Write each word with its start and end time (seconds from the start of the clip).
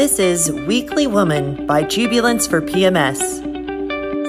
This 0.00 0.18
is 0.18 0.50
Weekly 0.50 1.06
Woman 1.06 1.66
by 1.66 1.82
Jubilance 1.82 2.46
for 2.46 2.62
PMS. 2.62 3.18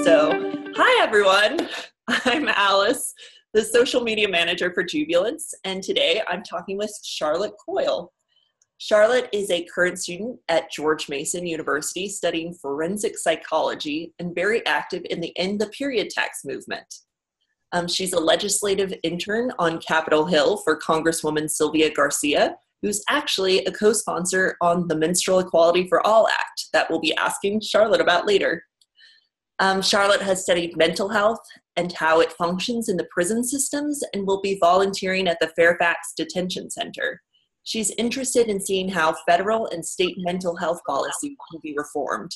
So, 0.03 0.51
hi 0.75 1.01
everyone. 1.01 1.69
I'm 2.25 2.49
Alice, 2.49 3.13
the 3.53 3.63
social 3.63 4.01
media 4.01 4.27
manager 4.27 4.73
for 4.73 4.83
Jubilance, 4.83 5.53
and 5.63 5.81
today 5.81 6.21
I'm 6.27 6.43
talking 6.43 6.77
with 6.77 6.93
Charlotte 7.05 7.53
Coyle. 7.65 8.11
Charlotte 8.79 9.29
is 9.31 9.49
a 9.49 9.63
current 9.73 9.97
student 9.97 10.41
at 10.49 10.69
George 10.73 11.07
Mason 11.07 11.47
University 11.47 12.09
studying 12.09 12.53
forensic 12.53 13.17
psychology 13.17 14.13
and 14.19 14.35
very 14.35 14.65
active 14.65 15.03
in 15.09 15.21
the 15.21 15.31
End 15.37 15.61
the 15.61 15.67
Period 15.67 16.09
tax 16.09 16.41
movement. 16.43 16.95
Um, 17.71 17.87
she's 17.87 18.11
a 18.11 18.19
legislative 18.19 18.93
intern 19.03 19.53
on 19.57 19.79
Capitol 19.79 20.25
Hill 20.25 20.57
for 20.65 20.77
Congresswoman 20.77 21.49
Sylvia 21.49 21.93
Garcia, 21.93 22.57
who's 22.81 23.03
actually 23.09 23.63
a 23.65 23.71
co 23.71 23.93
sponsor 23.93 24.57
on 24.61 24.87
the 24.87 24.95
Menstrual 24.95 25.39
Equality 25.39 25.87
for 25.87 26.05
All 26.05 26.27
Act 26.27 26.65
that 26.73 26.89
we'll 26.89 26.99
be 26.99 27.15
asking 27.15 27.61
Charlotte 27.61 28.01
about 28.01 28.27
later. 28.27 28.63
Um, 29.59 29.81
Charlotte 29.81 30.21
has 30.21 30.43
studied 30.43 30.75
mental 30.75 31.09
health 31.09 31.41
and 31.75 31.93
how 31.93 32.19
it 32.19 32.33
functions 32.33 32.89
in 32.89 32.97
the 32.97 33.07
prison 33.11 33.43
systems 33.43 34.03
and 34.13 34.25
will 34.25 34.41
be 34.41 34.57
volunteering 34.59 35.27
at 35.27 35.37
the 35.39 35.51
Fairfax 35.55 36.13
Detention 36.17 36.69
Center. 36.71 37.21
She's 37.63 37.91
interested 37.91 38.47
in 38.47 38.59
seeing 38.59 38.89
how 38.89 39.15
federal 39.27 39.67
and 39.67 39.85
state 39.85 40.15
mental 40.17 40.55
health 40.55 40.79
policy 40.87 41.35
can 41.51 41.59
be 41.61 41.75
reformed. 41.77 42.31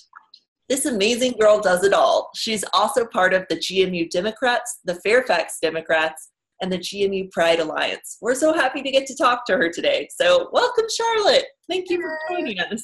This 0.69 0.85
amazing 0.85 1.33
girl 1.39 1.59
does 1.59 1.83
it 1.83 1.93
all. 1.93 2.29
She's 2.35 2.63
also 2.73 3.05
part 3.05 3.33
of 3.33 3.45
the 3.49 3.55
GMU 3.55 4.09
Democrats, 4.09 4.79
the 4.85 4.95
Fairfax 4.95 5.57
Democrats, 5.61 6.31
and 6.65 6.73
the 6.73 6.79
GMU 6.79 7.31
Pride 7.31 7.59
Alliance. 7.59 8.17
We're 8.21 8.33
so 8.33 8.51
happy 8.51 8.81
to 8.81 8.91
get 8.91 9.05
to 9.05 9.15
talk 9.15 9.45
to 9.45 9.53
her 9.53 9.69
today. 9.69 10.07
So, 10.19 10.49
welcome, 10.51 10.85
Charlotte. 10.89 11.45
Thank 11.69 11.91
you 11.91 12.01
for 12.01 12.17
joining 12.31 12.57
us. 12.59 12.83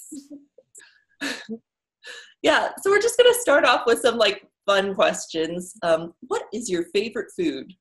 yeah, 2.44 2.70
so 2.80 2.92
we're 2.92 3.02
just 3.02 3.18
going 3.18 3.34
to 3.34 3.40
start 3.40 3.66
off 3.66 3.88
with 3.88 4.00
some 4.02 4.18
like 4.18 4.46
fun 4.68 4.94
questions. 4.94 5.74
Um, 5.82 6.14
what 6.28 6.44
is 6.54 6.70
your 6.70 6.86
favorite 6.94 7.32
food? 7.36 7.74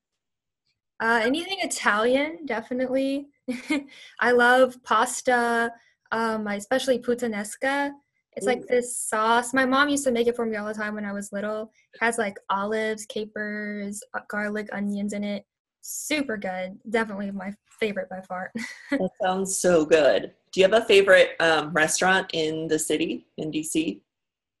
Uh, 0.99 1.21
anything 1.23 1.57
Italian, 1.61 2.47
definitely. 2.47 3.27
I 4.19 4.31
love 4.31 4.75
pasta, 4.83 5.71
um, 6.11 6.47
especially 6.47 6.97
puttanesca. 6.97 7.91
It's 8.33 8.47
like 8.47 8.65
this 8.65 8.97
sauce. 8.97 9.53
My 9.53 9.65
mom 9.65 9.89
used 9.89 10.05
to 10.05 10.11
make 10.11 10.25
it 10.25 10.37
for 10.37 10.45
me 10.45 10.55
all 10.55 10.65
the 10.65 10.73
time 10.73 10.95
when 10.95 11.05
I 11.05 11.11
was 11.11 11.33
little. 11.33 11.69
It 11.93 11.99
has 12.03 12.17
like 12.17 12.37
olives, 12.49 13.05
capers, 13.05 14.01
uh, 14.13 14.21
garlic, 14.29 14.69
onions 14.71 15.13
in 15.13 15.23
it 15.23 15.45
super 15.81 16.37
good. 16.37 16.79
Definitely 16.89 17.31
my 17.31 17.53
favorite 17.79 18.09
by 18.09 18.21
far. 18.21 18.51
that 18.91 19.09
sounds 19.21 19.57
so 19.57 19.85
good. 19.85 20.31
Do 20.51 20.59
you 20.59 20.67
have 20.69 20.81
a 20.81 20.85
favorite 20.85 21.31
um, 21.39 21.71
restaurant 21.73 22.29
in 22.33 22.67
the 22.67 22.79
city 22.79 23.27
in 23.37 23.51
DC? 23.51 24.01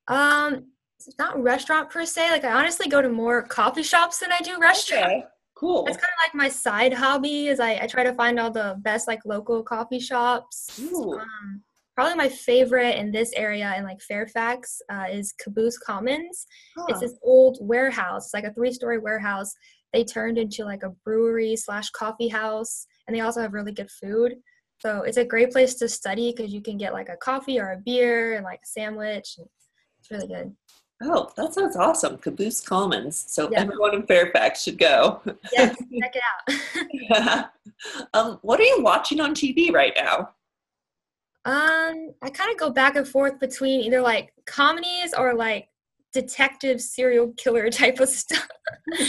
Um, 0.07 0.65
it's 1.07 1.17
not 1.17 1.41
restaurant 1.41 1.89
per 1.89 2.05
se. 2.05 2.29
Like 2.31 2.43
I 2.43 2.53
honestly 2.53 2.87
go 2.87 3.01
to 3.01 3.09
more 3.09 3.43
coffee 3.43 3.83
shops 3.83 4.19
than 4.19 4.31
I 4.31 4.39
do 4.39 4.59
restaurants. 4.59 5.07
Okay. 5.07 5.23
Cool. 5.55 5.85
It's 5.87 5.97
kind 5.97 6.05
of 6.05 6.25
like 6.25 6.33
my 6.33 6.49
side 6.49 6.91
hobby 6.91 7.47
is 7.47 7.59
I, 7.59 7.81
I 7.83 7.87
try 7.87 8.03
to 8.03 8.13
find 8.13 8.39
all 8.39 8.49
the 8.49 8.77
best 8.79 9.07
like 9.07 9.19
local 9.25 9.61
coffee 9.61 9.99
shops. 9.99 10.81
Um, 10.91 11.61
probably 11.95 12.15
my 12.15 12.29
favorite 12.29 12.95
in 12.95 13.11
this 13.11 13.31
area 13.35 13.75
in 13.77 13.83
like 13.83 14.01
Fairfax 14.01 14.81
uh, 14.89 15.05
is 15.11 15.33
Caboose 15.33 15.77
Commons. 15.77 16.47
Huh. 16.75 16.85
It's 16.89 17.01
this 17.01 17.15
old 17.21 17.59
warehouse, 17.61 18.25
it's 18.25 18.33
like 18.33 18.45
a 18.45 18.53
three 18.53 18.73
story 18.73 18.97
warehouse 18.97 19.53
they 19.93 20.03
turned 20.03 20.37
into 20.37 20.63
like 20.63 20.83
a 20.83 20.93
brewery 21.03 21.55
slash 21.55 21.89
coffee 21.91 22.29
house 22.29 22.85
and 23.07 23.15
they 23.15 23.21
also 23.21 23.41
have 23.41 23.53
really 23.53 23.73
good 23.73 23.91
food. 23.91 24.35
So 24.79 25.03
it's 25.03 25.17
a 25.17 25.25
great 25.25 25.51
place 25.51 25.75
to 25.75 25.87
study 25.87 26.33
because 26.35 26.53
you 26.53 26.61
can 26.61 26.77
get 26.77 26.93
like 26.93 27.09
a 27.09 27.17
coffee 27.17 27.59
or 27.59 27.71
a 27.71 27.77
beer 27.77 28.33
and 28.33 28.43
like 28.43 28.61
a 28.63 28.67
sandwich 28.67 29.37
it's 30.01 30.11
really 30.11 30.27
good. 30.27 30.55
Oh 31.03 31.29
that 31.35 31.53
sounds 31.53 31.75
awesome. 31.75 32.17
Caboose 32.17 32.61
commons. 32.61 33.25
So 33.27 33.49
yeah. 33.51 33.61
everyone 33.61 33.95
in 33.95 34.03
fairfax 34.03 34.63
should 34.63 34.77
go. 34.77 35.21
Yes 35.51 35.75
check 36.01 36.15
it 36.15 36.21
out. 36.29 36.87
Yeah. 36.93 37.45
um, 38.13 38.39
what 38.41 38.59
are 38.59 38.63
you 38.63 38.81
watching 38.81 39.19
on 39.19 39.33
tv 39.33 39.71
right 39.71 39.93
now? 39.95 40.29
Um 41.45 42.13
i 42.21 42.29
kind 42.31 42.51
of 42.51 42.57
go 42.57 42.69
back 42.69 42.95
and 42.95 43.07
forth 43.07 43.39
between 43.39 43.81
either 43.81 44.01
like 44.01 44.33
comedies 44.45 45.13
or 45.17 45.33
like 45.33 45.67
detective 46.13 46.81
serial 46.81 47.33
killer 47.37 47.69
type 47.69 47.99
of 47.99 48.09
stuff. 48.09 48.47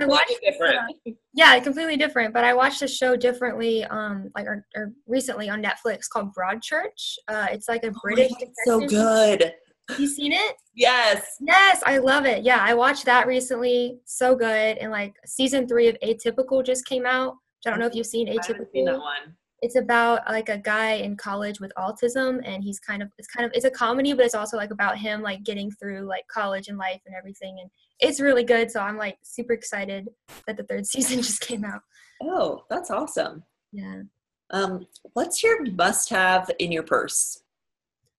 I 0.00 0.06
watched 0.06 0.38
different. 0.44 0.96
Yeah, 1.34 1.58
completely 1.60 1.96
different. 1.96 2.34
But 2.34 2.44
I 2.44 2.54
watched 2.54 2.82
a 2.82 2.88
show 2.88 3.16
differently, 3.16 3.84
um, 3.84 4.30
like 4.34 4.46
or, 4.46 4.64
or 4.76 4.92
recently 5.06 5.48
on 5.48 5.62
Netflix 5.62 6.08
called 6.08 6.34
Broadchurch. 6.34 7.16
Uh, 7.28 7.46
it's 7.50 7.68
like 7.68 7.84
a 7.84 7.88
oh 7.88 8.00
British. 8.02 8.32
Oh, 8.40 8.46
so 8.64 8.86
good. 8.86 9.52
You 9.98 10.06
seen 10.06 10.32
it? 10.32 10.56
Yes. 10.74 11.36
Yes, 11.40 11.82
I 11.86 11.98
love 11.98 12.26
it. 12.26 12.44
Yeah, 12.44 12.58
I 12.60 12.74
watched 12.74 13.06
that 13.06 13.26
recently. 13.26 13.98
So 14.04 14.36
good. 14.36 14.78
And 14.78 14.92
like 14.92 15.14
season 15.24 15.66
three 15.66 15.88
of 15.88 15.96
Atypical 16.04 16.64
just 16.64 16.86
came 16.86 17.06
out. 17.06 17.34
I 17.66 17.70
don't 17.70 17.80
know 17.80 17.86
if 17.86 17.94
you've 17.94 18.06
seen 18.06 18.28
Atypical. 18.28 18.60
I've 18.60 18.66
Seen 18.72 18.84
that 18.84 18.98
one 18.98 19.34
it's 19.60 19.76
about 19.76 20.20
like 20.28 20.48
a 20.48 20.58
guy 20.58 20.92
in 20.92 21.16
college 21.16 21.58
with 21.58 21.72
autism 21.76 22.40
and 22.44 22.62
he's 22.62 22.78
kind 22.78 23.02
of 23.02 23.10
it's 23.18 23.28
kind 23.28 23.44
of 23.44 23.50
it's 23.54 23.64
a 23.64 23.70
comedy 23.70 24.12
but 24.12 24.24
it's 24.24 24.34
also 24.34 24.56
like 24.56 24.70
about 24.70 24.96
him 24.96 25.20
like 25.20 25.42
getting 25.42 25.70
through 25.72 26.02
like 26.02 26.26
college 26.28 26.68
and 26.68 26.78
life 26.78 27.00
and 27.06 27.14
everything 27.16 27.58
and 27.60 27.68
it's 27.98 28.20
really 28.20 28.44
good 28.44 28.70
so 28.70 28.80
i'm 28.80 28.96
like 28.96 29.16
super 29.22 29.52
excited 29.52 30.08
that 30.46 30.56
the 30.56 30.64
third 30.64 30.86
season 30.94 31.18
just 31.18 31.40
came 31.40 31.64
out. 31.64 31.82
Oh 32.22 32.64
that's 32.68 32.90
awesome. 32.90 33.44
Yeah. 33.72 34.02
Um 34.50 34.86
what's 35.12 35.42
your 35.42 35.64
must 35.72 36.10
have 36.10 36.50
in 36.58 36.72
your 36.72 36.82
purse? 36.82 37.42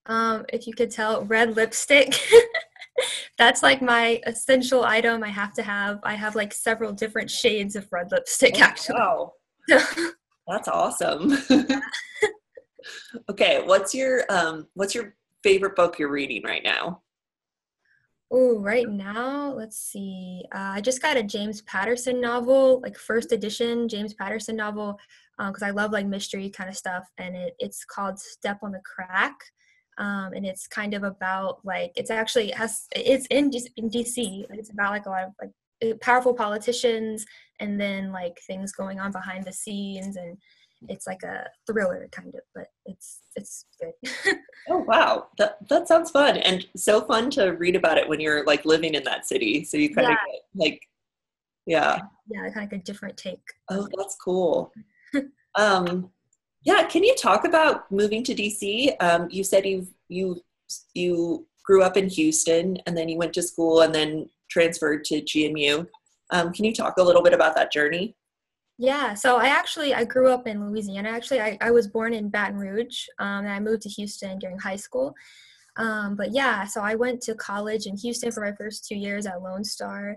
Um 0.05 0.45
if 0.49 0.67
you 0.67 0.73
could 0.73 0.91
tell 0.91 1.25
red 1.25 1.55
lipstick. 1.55 2.19
That's 3.37 3.63
like 3.63 3.81
my 3.81 4.21
essential 4.25 4.83
item 4.83 5.23
i 5.23 5.29
have 5.29 5.53
to 5.53 5.63
have. 5.63 5.99
I 6.03 6.15
have 6.15 6.35
like 6.35 6.53
several 6.53 6.91
different 6.91 7.31
shades 7.31 7.77
of 7.77 7.87
red 7.91 8.11
lipstick 8.11 8.55
oh, 8.57 8.63
actually. 8.63 8.99
wow. 8.99 9.33
That's 10.49 10.67
awesome. 10.67 11.37
okay, 13.29 13.61
what's 13.63 13.93
your 13.93 14.23
um 14.29 14.67
what's 14.73 14.95
your 14.95 15.15
favorite 15.43 15.75
book 15.75 15.99
you're 15.99 16.11
reading 16.11 16.43
right 16.43 16.63
now? 16.63 17.03
Oh, 18.31 18.59
right 18.59 18.87
now, 18.87 19.53
let's 19.53 19.77
see. 19.77 20.43
Uh, 20.53 20.73
I 20.73 20.81
just 20.81 21.01
got 21.01 21.17
a 21.17 21.23
James 21.23 21.61
Patterson 21.63 22.21
novel, 22.21 22.79
like 22.81 22.95
first 22.97 23.31
edition 23.31 23.87
James 23.87 24.13
Patterson 24.13 24.55
novel, 24.55 24.99
because 25.37 25.63
um, 25.63 25.67
I 25.67 25.71
love 25.71 25.91
like 25.91 26.05
mystery 26.05 26.49
kind 26.49 26.69
of 26.69 26.77
stuff, 26.77 27.05
and 27.17 27.35
it, 27.35 27.55
it's 27.59 27.85
called 27.85 28.19
Step 28.19 28.59
on 28.61 28.71
the 28.71 28.81
Crack, 28.85 29.35
um, 29.97 30.33
and 30.33 30.45
it's 30.45 30.67
kind 30.67 30.93
of 30.93 31.03
about 31.03 31.59
like 31.63 31.91
it's 31.95 32.11
actually 32.11 32.51
has 32.51 32.87
it's 32.95 33.25
in, 33.27 33.49
D- 33.49 33.71
in 33.77 33.89
DC. 33.89 34.45
It's 34.51 34.71
about 34.71 34.91
like 34.91 35.05
a 35.05 35.09
lot 35.09 35.23
of 35.23 35.33
like 35.41 35.51
powerful 36.01 36.33
politicians 36.33 37.25
and 37.59 37.79
then 37.79 38.11
like 38.11 38.37
things 38.47 38.71
going 38.71 38.99
on 38.99 39.11
behind 39.11 39.45
the 39.45 39.53
scenes 39.53 40.15
and 40.15 40.37
it's 40.87 41.05
like 41.05 41.23
a 41.23 41.45
thriller 41.67 42.07
kind 42.11 42.29
of 42.29 42.41
but 42.55 42.67
it's 42.85 43.19
it's 43.35 43.65
good. 43.79 44.37
Oh 44.69 44.79
wow. 44.79 45.27
That 45.37 45.57
that 45.69 45.87
sounds 45.87 46.11
fun 46.11 46.37
and 46.37 46.65
so 46.75 47.01
fun 47.01 47.29
to 47.31 47.51
read 47.51 47.75
about 47.75 47.97
it 47.97 48.07
when 48.07 48.19
you're 48.19 48.45
like 48.45 48.65
living 48.65 48.93
in 48.93 49.03
that 49.03 49.25
city. 49.25 49.63
So 49.63 49.77
you 49.77 49.93
kind 49.93 50.07
yeah. 50.07 50.13
of 50.13 50.19
get 50.31 50.41
like 50.55 50.81
yeah. 51.65 51.99
Yeah 52.29 52.49
kind 52.51 52.71
of 52.71 52.79
a 52.79 52.83
different 52.83 53.17
take. 53.17 53.41
Oh 53.69 53.87
that's 53.97 54.15
cool. 54.15 54.71
Um 55.55 56.11
yeah 56.63 56.83
can 56.83 57.03
you 57.03 57.15
talk 57.15 57.45
about 57.45 57.91
moving 57.91 58.23
to 58.23 58.35
dc 58.35 58.95
um 58.99 59.27
you 59.29 59.43
said 59.43 59.65
you 59.65 59.87
you 60.09 60.41
you 60.93 61.47
grew 61.63 61.83
up 61.83 61.97
in 61.97 62.09
houston 62.09 62.77
and 62.85 62.97
then 62.97 63.09
you 63.09 63.17
went 63.17 63.33
to 63.33 63.41
school 63.41 63.81
and 63.81 63.93
then 63.93 64.29
transferred 64.49 65.03
to 65.05 65.21
GMU. 65.21 65.87
Um, 66.31 66.53
can 66.53 66.65
you 66.65 66.73
talk 66.73 66.97
a 66.97 67.03
little 67.03 67.23
bit 67.23 67.33
about 67.33 67.55
that 67.55 67.71
journey? 67.71 68.15
Yeah, 68.81 69.13
so 69.13 69.35
I 69.35 69.47
actually 69.47 69.93
I 69.93 70.05
grew 70.05 70.31
up 70.31 70.47
in 70.47 70.65
Louisiana. 70.65 71.09
Actually, 71.09 71.41
I, 71.41 71.57
I 71.59 71.69
was 71.71 71.87
born 71.87 72.13
in 72.13 72.29
Baton 72.29 72.57
Rouge, 72.57 73.03
um, 73.19 73.43
and 73.45 73.49
I 73.49 73.59
moved 73.59 73.81
to 73.81 73.89
Houston 73.89 74.39
during 74.39 74.57
high 74.57 74.77
school. 74.77 75.13
Um, 75.75 76.15
but 76.15 76.31
yeah, 76.31 76.65
so 76.65 76.81
I 76.81 76.95
went 76.95 77.21
to 77.23 77.35
college 77.35 77.87
in 77.87 77.97
Houston 77.97 78.31
for 78.31 78.41
my 78.41 78.53
first 78.53 78.87
two 78.87 78.95
years 78.95 79.25
at 79.25 79.41
Lone 79.41 79.65
Star, 79.65 80.15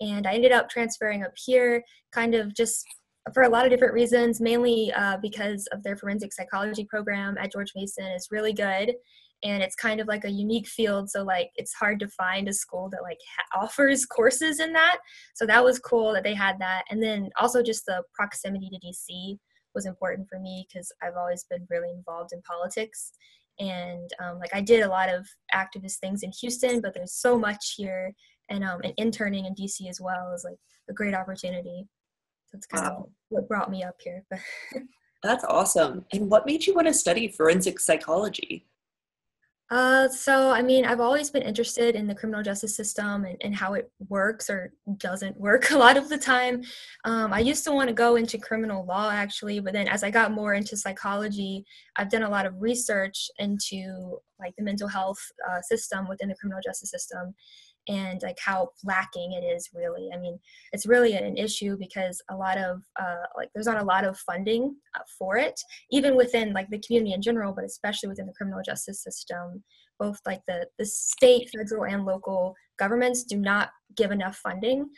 and 0.00 0.26
I 0.26 0.32
ended 0.32 0.52
up 0.52 0.70
transferring 0.70 1.22
up 1.22 1.32
here, 1.36 1.82
kind 2.12 2.34
of 2.34 2.54
just 2.54 2.86
for 3.34 3.42
a 3.42 3.48
lot 3.48 3.66
of 3.66 3.70
different 3.70 3.92
reasons. 3.92 4.40
Mainly 4.40 4.90
uh, 4.96 5.18
because 5.20 5.66
of 5.72 5.82
their 5.82 5.96
forensic 5.98 6.32
psychology 6.32 6.86
program 6.88 7.36
at 7.38 7.52
George 7.52 7.72
Mason 7.76 8.06
is 8.06 8.28
really 8.30 8.54
good, 8.54 8.94
and 9.42 9.62
it's 9.62 9.74
kind 9.74 10.00
of 10.00 10.08
like 10.08 10.24
a 10.24 10.30
unique 10.30 10.66
field 10.66 11.08
so 11.08 11.22
like 11.22 11.50
it's 11.56 11.74
hard 11.74 12.00
to 12.00 12.08
find 12.08 12.48
a 12.48 12.52
school 12.52 12.88
that 12.90 13.02
like 13.02 13.18
ha- 13.36 13.62
offers 13.62 14.04
courses 14.06 14.60
in 14.60 14.72
that. 14.72 14.98
So 15.34 15.46
that 15.46 15.62
was 15.62 15.78
cool 15.78 16.12
that 16.12 16.24
they 16.24 16.34
had 16.34 16.58
that 16.60 16.84
and 16.90 17.02
then 17.02 17.30
also 17.40 17.62
just 17.62 17.86
the 17.86 18.02
proximity 18.14 18.68
to 18.70 18.86
dc 18.86 19.38
was 19.74 19.86
important 19.86 20.28
for 20.28 20.38
me 20.40 20.66
because 20.68 20.90
i've 21.02 21.16
always 21.16 21.44
been 21.44 21.66
really 21.70 21.90
involved 21.90 22.32
in 22.32 22.42
politics. 22.42 23.12
And 23.60 24.10
um, 24.22 24.38
like 24.38 24.54
i 24.54 24.60
did 24.60 24.82
a 24.82 24.88
lot 24.88 25.08
of 25.08 25.26
activist 25.54 25.96
things 25.96 26.22
in 26.22 26.32
houston 26.40 26.80
but 26.80 26.94
there's 26.94 27.14
so 27.14 27.38
much 27.38 27.74
here 27.76 28.12
and 28.50 28.64
um, 28.64 28.80
and 28.84 28.94
interning 28.96 29.46
in 29.46 29.54
dc 29.54 29.88
as 29.88 30.00
well 30.00 30.32
is 30.34 30.44
like 30.48 30.58
a 30.88 30.92
great 30.92 31.14
opportunity. 31.14 31.86
That's 32.52 32.66
kind 32.66 32.84
wow. 32.84 32.96
of 32.96 33.10
what 33.28 33.48
brought 33.48 33.70
me 33.70 33.82
up 33.82 33.96
here 34.02 34.24
that's 35.22 35.44
awesome. 35.44 36.04
And 36.12 36.30
what 36.30 36.46
made 36.46 36.66
you 36.66 36.74
want 36.74 36.86
to 36.86 36.94
study 36.94 37.28
forensic 37.28 37.80
psychology 37.80 38.66
Uh, 39.70 40.08
so, 40.08 40.50
I 40.50 40.62
mean, 40.62 40.86
I've 40.86 41.00
always 41.00 41.30
been 41.30 41.42
interested 41.42 41.94
in 41.94 42.06
the 42.06 42.14
criminal 42.14 42.42
justice 42.42 42.74
system 42.74 43.26
and, 43.26 43.36
and 43.42 43.54
how 43.54 43.74
it 43.74 43.90
works 44.08 44.48
or 44.48 44.72
doesn't 44.96 45.38
work 45.38 45.70
a 45.72 45.76
lot 45.76 45.98
of 45.98 46.08
the 46.08 46.16
time. 46.16 46.62
Um, 47.04 47.34
I 47.34 47.40
used 47.40 47.64
to 47.64 47.72
want 47.72 47.88
to 47.88 47.94
go 47.94 48.16
into 48.16 48.38
criminal 48.38 48.86
law 48.86 49.10
actually, 49.10 49.60
but 49.60 49.74
then 49.74 49.86
as 49.86 50.02
I 50.02 50.10
got 50.10 50.32
more 50.32 50.54
into 50.54 50.76
psychology, 50.76 51.66
I've 51.96 52.10
done 52.10 52.22
a 52.22 52.30
lot 52.30 52.46
of 52.46 52.60
research 52.62 53.30
into 53.38 54.18
like 54.40 54.54
the 54.56 54.64
mental 54.64 54.88
health 54.88 55.20
uh, 55.50 55.60
system 55.60 56.08
within 56.08 56.28
the 56.28 56.36
criminal 56.36 56.60
justice 56.64 56.90
system 56.90 57.34
and 57.88 58.20
like 58.22 58.38
how 58.38 58.70
lacking 58.84 59.32
it 59.32 59.44
is 59.44 59.70
really. 59.74 60.10
I 60.14 60.18
mean 60.18 60.38
it's 60.72 60.86
really 60.86 61.14
an 61.14 61.36
issue 61.36 61.76
because 61.78 62.22
a 62.30 62.36
lot 62.36 62.58
of 62.58 62.82
uh, 63.00 63.26
like 63.36 63.48
there's 63.54 63.66
not 63.66 63.80
a 63.80 63.84
lot 63.84 64.04
of 64.04 64.18
funding 64.18 64.76
uh, 64.94 65.00
for 65.18 65.36
it 65.36 65.58
even 65.90 66.16
within 66.16 66.52
like 66.52 66.68
the 66.70 66.80
community 66.80 67.12
in 67.12 67.22
general 67.22 67.52
but 67.52 67.64
especially 67.64 68.08
within 68.08 68.26
the 68.26 68.34
criminal 68.34 68.60
justice 68.64 69.02
system. 69.02 69.62
Both 69.98 70.20
like 70.26 70.42
the 70.46 70.66
the 70.78 70.86
state 70.86 71.50
federal 71.56 71.84
and 71.84 72.04
local 72.04 72.54
governments 72.78 73.24
do 73.24 73.36
not 73.36 73.70
give 73.96 74.12
enough 74.12 74.36
funding 74.36 74.88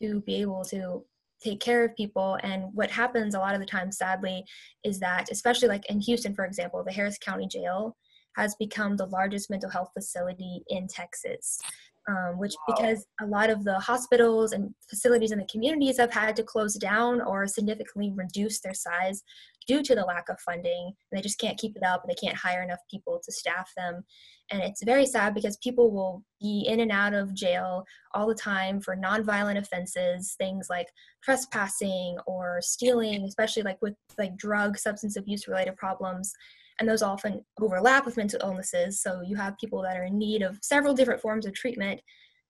to 0.00 0.20
be 0.22 0.40
able 0.40 0.64
to 0.64 1.04
take 1.42 1.60
care 1.60 1.84
of 1.84 1.96
people. 1.96 2.38
And 2.42 2.64
what 2.74 2.90
happens 2.90 3.34
a 3.34 3.38
lot 3.38 3.54
of 3.54 3.60
the 3.60 3.66
time 3.66 3.90
sadly 3.90 4.44
is 4.84 4.98
that 5.00 5.30
especially 5.30 5.68
like 5.68 5.88
in 5.88 6.00
houston 6.00 6.34
for 6.34 6.44
example 6.44 6.84
the 6.84 6.92
harris 6.92 7.18
county 7.18 7.46
jail 7.46 7.96
has 8.36 8.54
become 8.56 8.96
the 8.96 9.06
largest 9.06 9.50
mental 9.50 9.70
health 9.70 9.90
facility 9.92 10.62
in 10.68 10.86
Texas 10.86 11.58
um, 12.10 12.38
which 12.38 12.54
wow. 12.66 12.74
because 12.74 13.06
a 13.20 13.26
lot 13.26 13.50
of 13.50 13.64
the 13.64 13.78
hospitals 13.78 14.52
and 14.52 14.74
facilities 14.88 15.30
in 15.30 15.38
the 15.38 15.46
communities 15.46 15.98
have 15.98 16.12
had 16.12 16.34
to 16.36 16.42
close 16.42 16.74
down 16.74 17.20
or 17.20 17.46
significantly 17.46 18.12
reduce 18.14 18.60
their 18.60 18.74
size 18.74 19.22
due 19.68 19.82
to 19.82 19.94
the 19.94 20.04
lack 20.04 20.28
of 20.28 20.40
funding. 20.40 20.86
And 20.86 21.18
they 21.18 21.22
just 21.22 21.38
can't 21.38 21.58
keep 21.58 21.76
it 21.76 21.84
up. 21.84 22.02
And 22.02 22.10
they 22.10 22.20
can't 22.20 22.36
hire 22.36 22.62
enough 22.62 22.80
people 22.90 23.20
to 23.24 23.32
staff 23.32 23.70
them. 23.76 24.02
And 24.50 24.62
it's 24.62 24.82
very 24.82 25.06
sad 25.06 25.34
because 25.34 25.56
people 25.58 25.92
will 25.92 26.24
be 26.40 26.64
in 26.66 26.80
and 26.80 26.90
out 26.90 27.14
of 27.14 27.34
jail 27.34 27.84
all 28.14 28.26
the 28.26 28.34
time 28.34 28.80
for 28.80 28.96
nonviolent 28.96 29.58
offenses 29.58 30.34
things 30.38 30.66
like 30.68 30.88
trespassing 31.22 32.16
or 32.26 32.58
stealing 32.60 33.24
especially 33.24 33.62
like 33.62 33.80
with 33.80 33.94
like 34.18 34.36
drug 34.36 34.76
substance 34.76 35.16
abuse 35.16 35.46
related 35.46 35.76
problems 35.76 36.32
and 36.80 36.88
those 36.88 37.02
often 37.02 37.44
overlap 37.60 38.06
with 38.06 38.16
mental 38.16 38.40
illnesses. 38.42 39.02
So 39.02 39.20
you 39.20 39.36
have 39.36 39.58
people 39.58 39.82
that 39.82 39.96
are 39.96 40.04
in 40.04 40.18
need 40.18 40.42
of 40.42 40.58
several 40.62 40.94
different 40.94 41.20
forms 41.20 41.46
of 41.46 41.52
treatment, 41.52 42.00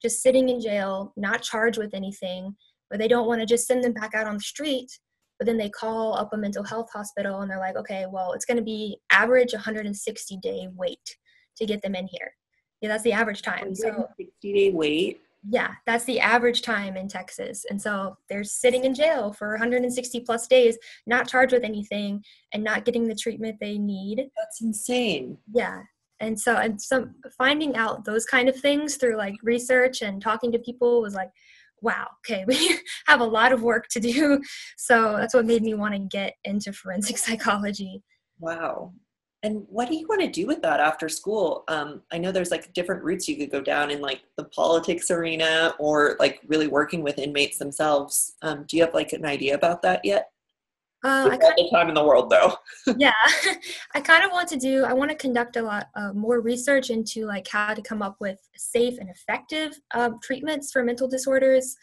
just 0.00 0.22
sitting 0.22 0.48
in 0.48 0.60
jail, 0.60 1.12
not 1.16 1.42
charged 1.42 1.78
with 1.78 1.92
anything, 1.92 2.54
but 2.88 3.00
they 3.00 3.08
don't 3.08 3.26
want 3.26 3.40
to 3.40 3.46
just 3.46 3.66
send 3.66 3.82
them 3.82 3.92
back 3.92 4.14
out 4.14 4.28
on 4.28 4.34
the 4.34 4.40
street. 4.40 4.90
But 5.38 5.46
then 5.46 5.58
they 5.58 5.68
call 5.68 6.14
up 6.14 6.32
a 6.32 6.36
mental 6.36 6.62
health 6.62 6.90
hospital 6.92 7.40
and 7.40 7.50
they're 7.50 7.58
like, 7.58 7.76
okay, 7.76 8.06
well, 8.08 8.32
it's 8.32 8.44
going 8.44 8.58
to 8.58 8.62
be 8.62 8.98
average 9.10 9.52
160 9.52 10.36
day 10.36 10.68
wait 10.76 11.16
to 11.56 11.66
get 11.66 11.82
them 11.82 11.94
in 11.94 12.06
here. 12.06 12.32
Yeah, 12.80 12.88
that's 12.88 13.02
the 13.02 13.12
average 13.12 13.42
time. 13.42 13.72
160 13.72 14.24
so, 14.24 14.30
day 14.42 14.70
wait 14.70 15.20
yeah, 15.48 15.72
that's 15.86 16.04
the 16.04 16.20
average 16.20 16.62
time 16.62 16.96
in 16.96 17.08
Texas. 17.08 17.64
And 17.70 17.80
so 17.80 18.16
they're 18.28 18.44
sitting 18.44 18.84
in 18.84 18.94
jail 18.94 19.32
for 19.32 19.50
160 19.50 20.20
plus 20.20 20.46
days, 20.46 20.76
not 21.06 21.28
charged 21.28 21.52
with 21.52 21.64
anything 21.64 22.22
and 22.52 22.62
not 22.62 22.84
getting 22.84 23.08
the 23.08 23.14
treatment 23.14 23.56
they 23.60 23.78
need. 23.78 24.28
That's 24.36 24.60
insane. 24.60 25.38
Yeah. 25.52 25.82
And 26.20 26.38
so 26.38 26.56
and 26.56 26.80
some 26.80 27.14
finding 27.38 27.76
out 27.76 28.04
those 28.04 28.26
kind 28.26 28.48
of 28.48 28.56
things 28.56 28.96
through 28.96 29.16
like 29.16 29.36
research 29.42 30.02
and 30.02 30.20
talking 30.20 30.52
to 30.52 30.58
people 30.58 31.00
was 31.00 31.14
like, 31.14 31.30
wow, 31.80 32.08
okay, 32.18 32.44
we 32.48 32.78
have 33.06 33.20
a 33.20 33.24
lot 33.24 33.52
of 33.52 33.62
work 33.62 33.88
to 33.88 34.00
do. 34.00 34.40
So 34.76 35.16
that's 35.16 35.34
what 35.34 35.46
made 35.46 35.62
me 35.62 35.72
want 35.72 35.94
to 35.94 36.00
get 36.00 36.34
into 36.44 36.72
forensic 36.72 37.16
psychology. 37.18 38.02
Wow. 38.38 38.92
And 39.42 39.64
what 39.68 39.88
do 39.88 39.94
you 39.96 40.06
want 40.06 40.20
to 40.20 40.28
do 40.28 40.46
with 40.46 40.60
that 40.62 40.80
after 40.80 41.08
school? 41.08 41.64
Um, 41.68 42.02
I 42.12 42.18
know 42.18 42.30
there's 42.30 42.50
like 42.50 42.72
different 42.74 43.02
routes 43.02 43.26
you 43.26 43.36
could 43.36 43.50
go 43.50 43.62
down 43.62 43.90
in 43.90 44.00
like 44.00 44.20
the 44.36 44.44
politics 44.44 45.10
arena 45.10 45.74
or 45.78 46.16
like 46.18 46.40
really 46.46 46.68
working 46.68 47.02
with 47.02 47.18
inmates 47.18 47.56
themselves. 47.58 48.34
Um, 48.42 48.64
do 48.68 48.76
you 48.76 48.84
have 48.84 48.92
like 48.92 49.12
an 49.14 49.24
idea 49.24 49.54
about 49.54 49.80
that 49.82 50.04
yet? 50.04 50.30
Uh, 51.02 51.30
I 51.32 51.38
all 51.42 51.54
the 51.56 51.70
time 51.72 51.88
in 51.88 51.94
the 51.94 52.04
world 52.04 52.28
though. 52.28 52.54
yeah, 52.98 53.14
I 53.94 54.02
kind 54.02 54.22
of 54.22 54.32
want 54.32 54.48
to 54.50 54.58
do. 54.58 54.84
I 54.84 54.92
want 54.92 55.10
to 55.10 55.16
conduct 55.16 55.56
a 55.56 55.62
lot 55.62 55.88
uh, 55.94 56.12
more 56.12 56.40
research 56.40 56.90
into 56.90 57.24
like 57.24 57.48
how 57.48 57.72
to 57.72 57.80
come 57.80 58.02
up 58.02 58.16
with 58.20 58.38
safe 58.54 58.98
and 58.98 59.08
effective 59.08 59.80
uh, 59.94 60.10
treatments 60.22 60.70
for 60.70 60.84
mental 60.84 61.08
disorders, 61.08 61.74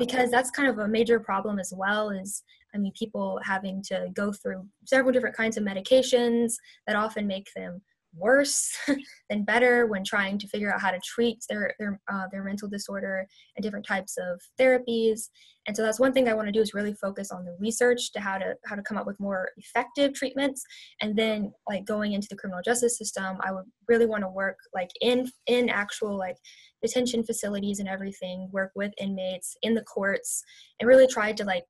because 0.00 0.32
that's 0.32 0.50
kind 0.50 0.68
of 0.68 0.78
a 0.78 0.88
major 0.88 1.20
problem 1.20 1.60
as 1.60 1.72
well. 1.76 2.10
Is 2.10 2.42
I 2.74 2.78
mean, 2.78 2.92
people 2.98 3.40
having 3.44 3.82
to 3.88 4.08
go 4.14 4.32
through 4.32 4.66
several 4.84 5.12
different 5.12 5.36
kinds 5.36 5.56
of 5.56 5.64
medications 5.64 6.54
that 6.86 6.96
often 6.96 7.26
make 7.26 7.48
them 7.54 7.82
worse 8.14 8.76
than 9.30 9.44
better 9.44 9.86
when 9.86 10.04
trying 10.04 10.38
to 10.38 10.48
figure 10.48 10.72
out 10.72 10.80
how 10.80 10.90
to 10.90 11.00
treat 11.04 11.44
their 11.48 11.74
their 11.78 12.00
uh, 12.12 12.26
their 12.30 12.42
mental 12.42 12.68
disorder 12.68 13.26
and 13.56 13.62
different 13.62 13.86
types 13.86 14.16
of 14.18 14.40
therapies. 14.58 15.28
And 15.66 15.76
so 15.76 15.82
that's 15.82 16.00
one 16.00 16.12
thing 16.12 16.26
I 16.26 16.34
want 16.34 16.48
to 16.48 16.52
do 16.52 16.60
is 16.60 16.74
really 16.74 16.94
focus 16.94 17.30
on 17.30 17.44
the 17.44 17.56
research 17.60 18.12
to 18.12 18.20
how 18.20 18.38
to 18.38 18.54
how 18.66 18.76
to 18.76 18.82
come 18.82 18.96
up 18.96 19.06
with 19.06 19.20
more 19.20 19.50
effective 19.56 20.14
treatments. 20.14 20.64
And 21.00 21.16
then 21.16 21.52
like 21.68 21.84
going 21.84 22.12
into 22.12 22.28
the 22.30 22.36
criminal 22.36 22.62
justice 22.64 22.98
system, 22.98 23.36
I 23.42 23.52
would 23.52 23.66
really 23.88 24.06
want 24.06 24.24
to 24.24 24.28
work 24.28 24.56
like 24.74 24.90
in 25.00 25.30
in 25.46 25.68
actual 25.68 26.16
like 26.16 26.36
detention 26.82 27.22
facilities 27.24 27.78
and 27.78 27.88
everything, 27.88 28.48
work 28.52 28.72
with 28.74 28.92
inmates 28.98 29.56
in 29.62 29.74
the 29.74 29.82
courts, 29.82 30.42
and 30.80 30.88
really 30.88 31.06
try 31.06 31.32
to 31.32 31.44
like 31.44 31.64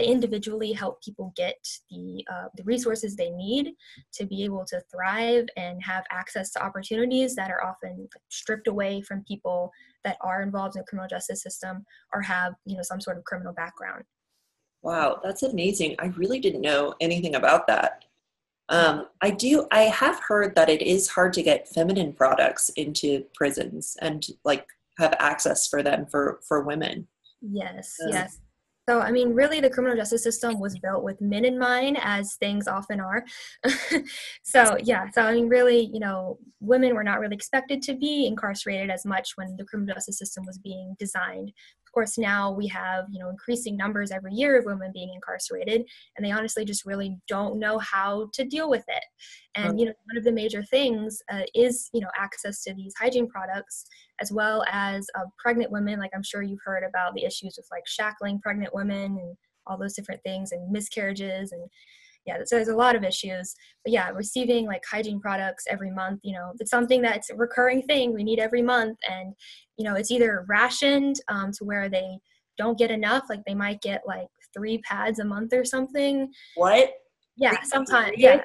individually 0.00 0.72
help 0.72 1.02
people 1.02 1.32
get 1.36 1.56
the 1.90 2.24
uh, 2.32 2.48
the 2.56 2.64
resources 2.64 3.16
they 3.16 3.30
need 3.30 3.72
to 4.12 4.24
be 4.24 4.42
able 4.44 4.64
to 4.64 4.80
thrive 4.90 5.46
and 5.56 5.82
have 5.82 6.04
access 6.10 6.50
to 6.52 6.64
opportunities 6.64 7.34
that 7.34 7.50
are 7.50 7.62
often 7.62 8.08
stripped 8.30 8.66
away 8.66 9.02
from 9.02 9.24
people 9.24 9.70
that 10.02 10.16
are 10.22 10.42
involved 10.42 10.76
in 10.76 10.80
the 10.80 10.86
criminal 10.86 11.08
justice 11.08 11.42
system 11.42 11.84
or 12.14 12.22
have 12.22 12.54
you 12.64 12.76
know 12.76 12.82
some 12.82 13.00
sort 13.00 13.18
of 13.18 13.24
criminal 13.24 13.52
background. 13.52 14.04
Wow 14.82 15.20
that's 15.22 15.42
amazing. 15.42 15.96
I 15.98 16.06
really 16.06 16.40
didn't 16.40 16.62
know 16.62 16.94
anything 17.00 17.34
about 17.34 17.66
that. 17.66 18.04
Um, 18.70 19.08
i 19.20 19.28
do 19.28 19.66
i 19.72 19.82
have 19.82 20.18
heard 20.20 20.54
that 20.54 20.70
it 20.70 20.80
is 20.80 21.08
hard 21.08 21.34
to 21.34 21.42
get 21.42 21.68
feminine 21.68 22.14
products 22.14 22.70
into 22.70 23.26
prisons 23.34 23.94
and 24.00 24.26
like 24.42 24.66
have 24.98 25.14
access 25.18 25.68
for 25.68 25.82
them 25.82 26.06
for 26.06 26.40
for 26.48 26.62
women. 26.62 27.06
Yes 27.42 27.96
um, 28.02 28.08
yes 28.10 28.40
so, 28.88 29.00
I 29.00 29.10
mean, 29.10 29.34
really, 29.34 29.60
the 29.60 29.70
criminal 29.70 29.96
justice 29.96 30.22
system 30.22 30.60
was 30.60 30.78
built 30.78 31.02
with 31.02 31.20
men 31.20 31.44
in 31.44 31.58
mind, 31.58 31.98
as 32.02 32.34
things 32.34 32.68
often 32.68 33.00
are. 33.00 33.24
so, 34.42 34.76
yeah, 34.82 35.10
so 35.12 35.22
I 35.22 35.32
mean, 35.32 35.48
really, 35.48 35.90
you 35.92 36.00
know, 36.00 36.38
women 36.60 36.94
were 36.94 37.04
not 37.04 37.20
really 37.20 37.34
expected 37.34 37.80
to 37.82 37.94
be 37.94 38.26
incarcerated 38.26 38.90
as 38.90 39.06
much 39.06 39.32
when 39.36 39.56
the 39.56 39.64
criminal 39.64 39.94
justice 39.94 40.18
system 40.18 40.44
was 40.46 40.58
being 40.58 40.94
designed 40.98 41.52
course, 41.94 42.18
now 42.18 42.50
we 42.52 42.66
have 42.68 43.06
you 43.10 43.20
know 43.20 43.30
increasing 43.30 43.76
numbers 43.76 44.10
every 44.10 44.32
year 44.34 44.58
of 44.58 44.64
women 44.64 44.90
being 44.92 45.12
incarcerated, 45.14 45.84
and 46.16 46.26
they 46.26 46.32
honestly 46.32 46.64
just 46.64 46.84
really 46.84 47.16
don't 47.28 47.58
know 47.58 47.78
how 47.78 48.28
to 48.34 48.44
deal 48.44 48.68
with 48.68 48.84
it. 48.88 49.04
And 49.54 49.78
you 49.78 49.86
know, 49.86 49.92
one 50.04 50.18
of 50.18 50.24
the 50.24 50.32
major 50.32 50.62
things 50.64 51.22
uh, 51.32 51.42
is 51.54 51.88
you 51.92 52.00
know 52.00 52.10
access 52.18 52.62
to 52.64 52.74
these 52.74 52.94
hygiene 53.00 53.28
products, 53.28 53.86
as 54.20 54.32
well 54.32 54.64
as 54.70 55.06
uh, 55.18 55.24
pregnant 55.38 55.70
women. 55.70 55.98
Like 55.98 56.10
I'm 56.14 56.22
sure 56.22 56.42
you've 56.42 56.58
heard 56.64 56.84
about 56.84 57.14
the 57.14 57.24
issues 57.24 57.54
with 57.56 57.68
like 57.70 57.86
shackling 57.86 58.40
pregnant 58.40 58.74
women 58.74 59.16
and 59.18 59.36
all 59.66 59.78
those 59.78 59.94
different 59.94 60.22
things, 60.22 60.52
and 60.52 60.70
miscarriages 60.70 61.52
and 61.52 61.62
yeah 62.26 62.38
so 62.44 62.56
there's 62.56 62.68
a 62.68 62.76
lot 62.76 62.96
of 62.96 63.04
issues. 63.04 63.54
But 63.84 63.92
yeah 63.92 64.10
receiving 64.10 64.66
like 64.66 64.82
hygiene 64.90 65.20
products 65.20 65.64
every 65.68 65.90
month 65.90 66.20
you 66.22 66.32
know 66.32 66.52
it's 66.58 66.70
something 66.70 67.02
that's 67.02 67.30
a 67.30 67.36
recurring 67.36 67.82
thing 67.82 68.14
we 68.14 68.24
need 68.24 68.38
every 68.38 68.62
month. 68.62 68.98
And 69.10 69.34
you 69.76 69.84
know 69.84 69.94
it's 69.94 70.10
either 70.10 70.44
rationed 70.48 71.16
um, 71.28 71.52
to 71.52 71.64
where 71.64 71.88
they 71.88 72.18
don't 72.56 72.78
get 72.78 72.90
enough 72.90 73.24
like 73.28 73.40
they 73.46 73.54
might 73.54 73.80
get 73.82 74.02
like 74.06 74.28
three 74.56 74.78
pads 74.78 75.18
a 75.18 75.24
month 75.24 75.52
or 75.52 75.64
something. 75.64 76.30
What? 76.56 76.90
Yeah 77.36 77.62
sometimes 77.62 78.14
yeah. 78.16 78.42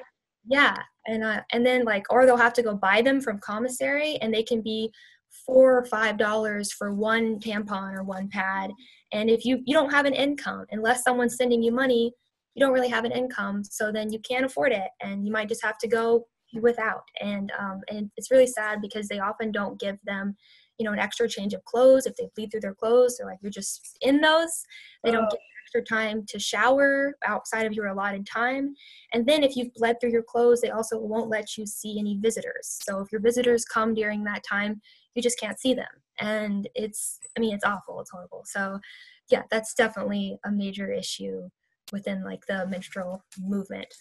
Yeah 0.48 0.76
and 1.06 1.24
uh, 1.24 1.40
and 1.52 1.64
then 1.64 1.84
like 1.84 2.04
or 2.10 2.26
they'll 2.26 2.36
have 2.36 2.52
to 2.54 2.62
go 2.62 2.74
buy 2.74 3.02
them 3.02 3.20
from 3.20 3.38
commissary 3.38 4.16
and 4.20 4.32
they 4.32 4.42
can 4.42 4.60
be 4.60 4.90
four 5.46 5.76
or 5.76 5.84
five 5.84 6.18
dollars 6.18 6.72
for 6.72 6.94
one 6.94 7.38
tampon 7.38 7.94
or 7.94 8.02
one 8.02 8.28
pad. 8.28 8.70
And 9.12 9.30
if 9.30 9.44
you 9.44 9.60
you 9.64 9.74
don't 9.74 9.92
have 9.92 10.06
an 10.06 10.14
income 10.14 10.66
unless 10.70 11.02
someone's 11.02 11.36
sending 11.36 11.62
you 11.62 11.72
money 11.72 12.12
you 12.54 12.60
don't 12.60 12.72
really 12.72 12.88
have 12.88 13.04
an 13.04 13.12
income 13.12 13.62
so 13.64 13.92
then 13.92 14.12
you 14.12 14.18
can't 14.20 14.44
afford 14.44 14.72
it 14.72 14.90
and 15.00 15.24
you 15.24 15.32
might 15.32 15.48
just 15.48 15.64
have 15.64 15.78
to 15.78 15.88
go 15.88 16.26
without. 16.54 17.04
And 17.20 17.52
um, 17.58 17.80
and 17.88 18.10
it's 18.16 18.30
really 18.30 18.46
sad 18.46 18.80
because 18.80 19.08
they 19.08 19.20
often 19.20 19.52
don't 19.52 19.78
give 19.78 19.98
them 20.04 20.36
you 20.78 20.84
know 20.84 20.92
an 20.92 20.98
extra 20.98 21.28
change 21.28 21.54
of 21.54 21.64
clothes. 21.64 22.06
If 22.06 22.16
they 22.16 22.28
bleed 22.34 22.50
through 22.50 22.60
their 22.60 22.74
clothes 22.74 23.16
they're 23.16 23.26
like 23.26 23.38
you're 23.42 23.50
just 23.50 23.98
in 24.00 24.20
those. 24.20 24.64
They 25.04 25.10
don't 25.10 25.30
get 25.30 25.40
extra 25.64 25.82
time 25.82 26.24
to 26.26 26.38
shower 26.38 27.14
outside 27.24 27.66
of 27.66 27.72
your 27.72 27.86
allotted 27.86 28.26
time. 28.26 28.74
And 29.12 29.26
then 29.26 29.44
if 29.44 29.56
you've 29.56 29.72
bled 29.74 29.96
through 30.00 30.12
your 30.12 30.24
clothes 30.24 30.60
they 30.60 30.70
also 30.70 30.98
won't 30.98 31.30
let 31.30 31.56
you 31.56 31.66
see 31.66 31.98
any 31.98 32.18
visitors. 32.18 32.80
So 32.82 33.00
if 33.00 33.12
your 33.12 33.20
visitors 33.20 33.64
come 33.64 33.94
during 33.94 34.24
that 34.24 34.42
time 34.48 34.80
you 35.14 35.22
just 35.22 35.38
can't 35.38 35.60
see 35.60 35.74
them. 35.74 35.86
And 36.20 36.68
it's 36.74 37.18
i 37.36 37.40
mean 37.40 37.54
it's 37.54 37.64
awful. 37.64 38.00
It's 38.00 38.10
horrible. 38.10 38.42
So 38.44 38.80
yeah 39.30 39.42
that's 39.50 39.74
definitely 39.74 40.38
a 40.44 40.50
major 40.50 40.92
issue 40.92 41.48
within 41.92 42.24
like 42.24 42.46
the 42.46 42.66
menstrual 42.66 43.24
movement. 43.38 43.92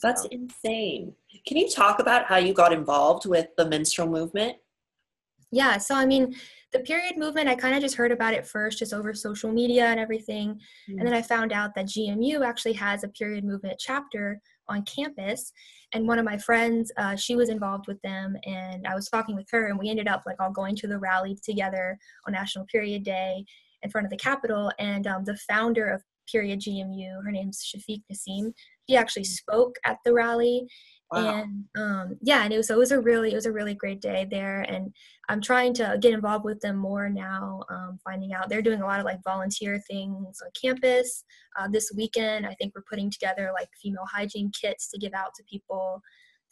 That's 0.00 0.22
so. 0.22 0.28
insane. 0.30 1.14
Can 1.46 1.56
you 1.56 1.68
talk 1.68 1.98
about 1.98 2.26
how 2.26 2.36
you 2.36 2.54
got 2.54 2.72
involved 2.72 3.26
with 3.26 3.48
the 3.56 3.66
menstrual 3.66 4.08
movement? 4.08 4.56
Yeah, 5.54 5.76
so 5.76 5.94
I 5.94 6.06
mean, 6.06 6.34
the 6.72 6.80
period 6.80 7.18
movement, 7.18 7.46
I 7.46 7.54
kind 7.54 7.74
of 7.74 7.82
just 7.82 7.94
heard 7.94 8.10
about 8.10 8.32
it 8.32 8.46
first, 8.46 8.78
just 8.78 8.94
over 8.94 9.12
social 9.12 9.52
media 9.52 9.84
and 9.84 10.00
everything. 10.00 10.54
Mm-hmm. 10.54 10.98
And 10.98 11.06
then 11.06 11.14
I 11.14 11.20
found 11.20 11.52
out 11.52 11.74
that 11.74 11.86
GMU 11.86 12.44
actually 12.44 12.72
has 12.74 13.04
a 13.04 13.08
period 13.08 13.44
movement 13.44 13.78
chapter 13.78 14.40
on 14.68 14.82
campus. 14.84 15.52
And 15.92 16.08
one 16.08 16.18
of 16.18 16.24
my 16.24 16.38
friends, 16.38 16.90
uh, 16.96 17.16
she 17.16 17.36
was 17.36 17.50
involved 17.50 17.86
with 17.86 18.00
them, 18.00 18.34
and 18.44 18.86
I 18.86 18.94
was 18.94 19.10
talking 19.10 19.36
with 19.36 19.46
her, 19.50 19.66
and 19.66 19.78
we 19.78 19.90
ended 19.90 20.08
up 20.08 20.22
like 20.24 20.40
all 20.40 20.50
going 20.50 20.74
to 20.76 20.86
the 20.86 20.98
rally 20.98 21.36
together 21.44 21.98
on 22.26 22.32
National 22.32 22.64
Period 22.64 23.04
Day 23.04 23.44
in 23.82 23.90
front 23.90 24.06
of 24.06 24.10
the 24.10 24.16
Capitol. 24.16 24.72
And 24.78 25.06
um, 25.06 25.24
the 25.24 25.36
founder 25.36 25.88
of 25.88 26.02
Period 26.30 26.60
GMU, 26.60 27.24
her 27.24 27.30
name's 27.30 27.62
Shafiq 27.64 28.02
Nassim, 28.10 28.52
she 28.88 28.96
actually 28.96 29.24
spoke 29.24 29.76
at 29.84 29.98
the 30.04 30.12
rally 30.12 30.66
Wow. 31.12 31.42
And 31.42 31.64
um, 31.76 32.16
yeah, 32.22 32.42
and 32.42 32.54
it 32.54 32.56
was 32.56 32.68
so 32.68 32.74
it 32.74 32.78
was 32.78 32.90
a 32.90 32.98
really 32.98 33.32
it 33.32 33.34
was 33.34 33.44
a 33.44 33.52
really 33.52 33.74
great 33.74 34.00
day 34.00 34.26
there, 34.30 34.62
and 34.62 34.94
I'm 35.28 35.42
trying 35.42 35.74
to 35.74 35.98
get 36.00 36.14
involved 36.14 36.46
with 36.46 36.58
them 36.60 36.76
more 36.76 37.10
now. 37.10 37.60
Um, 37.70 37.98
finding 38.02 38.32
out 38.32 38.48
they're 38.48 38.62
doing 38.62 38.80
a 38.80 38.86
lot 38.86 38.98
of 38.98 39.04
like 39.04 39.18
volunteer 39.22 39.78
things 39.90 40.40
on 40.42 40.50
campus. 40.60 41.24
Uh, 41.58 41.68
this 41.70 41.92
weekend, 41.94 42.46
I 42.46 42.54
think 42.54 42.72
we're 42.74 42.84
putting 42.88 43.10
together 43.10 43.50
like 43.52 43.68
female 43.82 44.06
hygiene 44.10 44.50
kits 44.58 44.90
to 44.90 44.98
give 44.98 45.12
out 45.12 45.34
to 45.36 45.44
people 45.50 46.00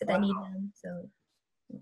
that 0.03 0.09
wow. 0.09 0.19
need 0.19 0.35
them. 0.35 0.73
So 0.75 1.81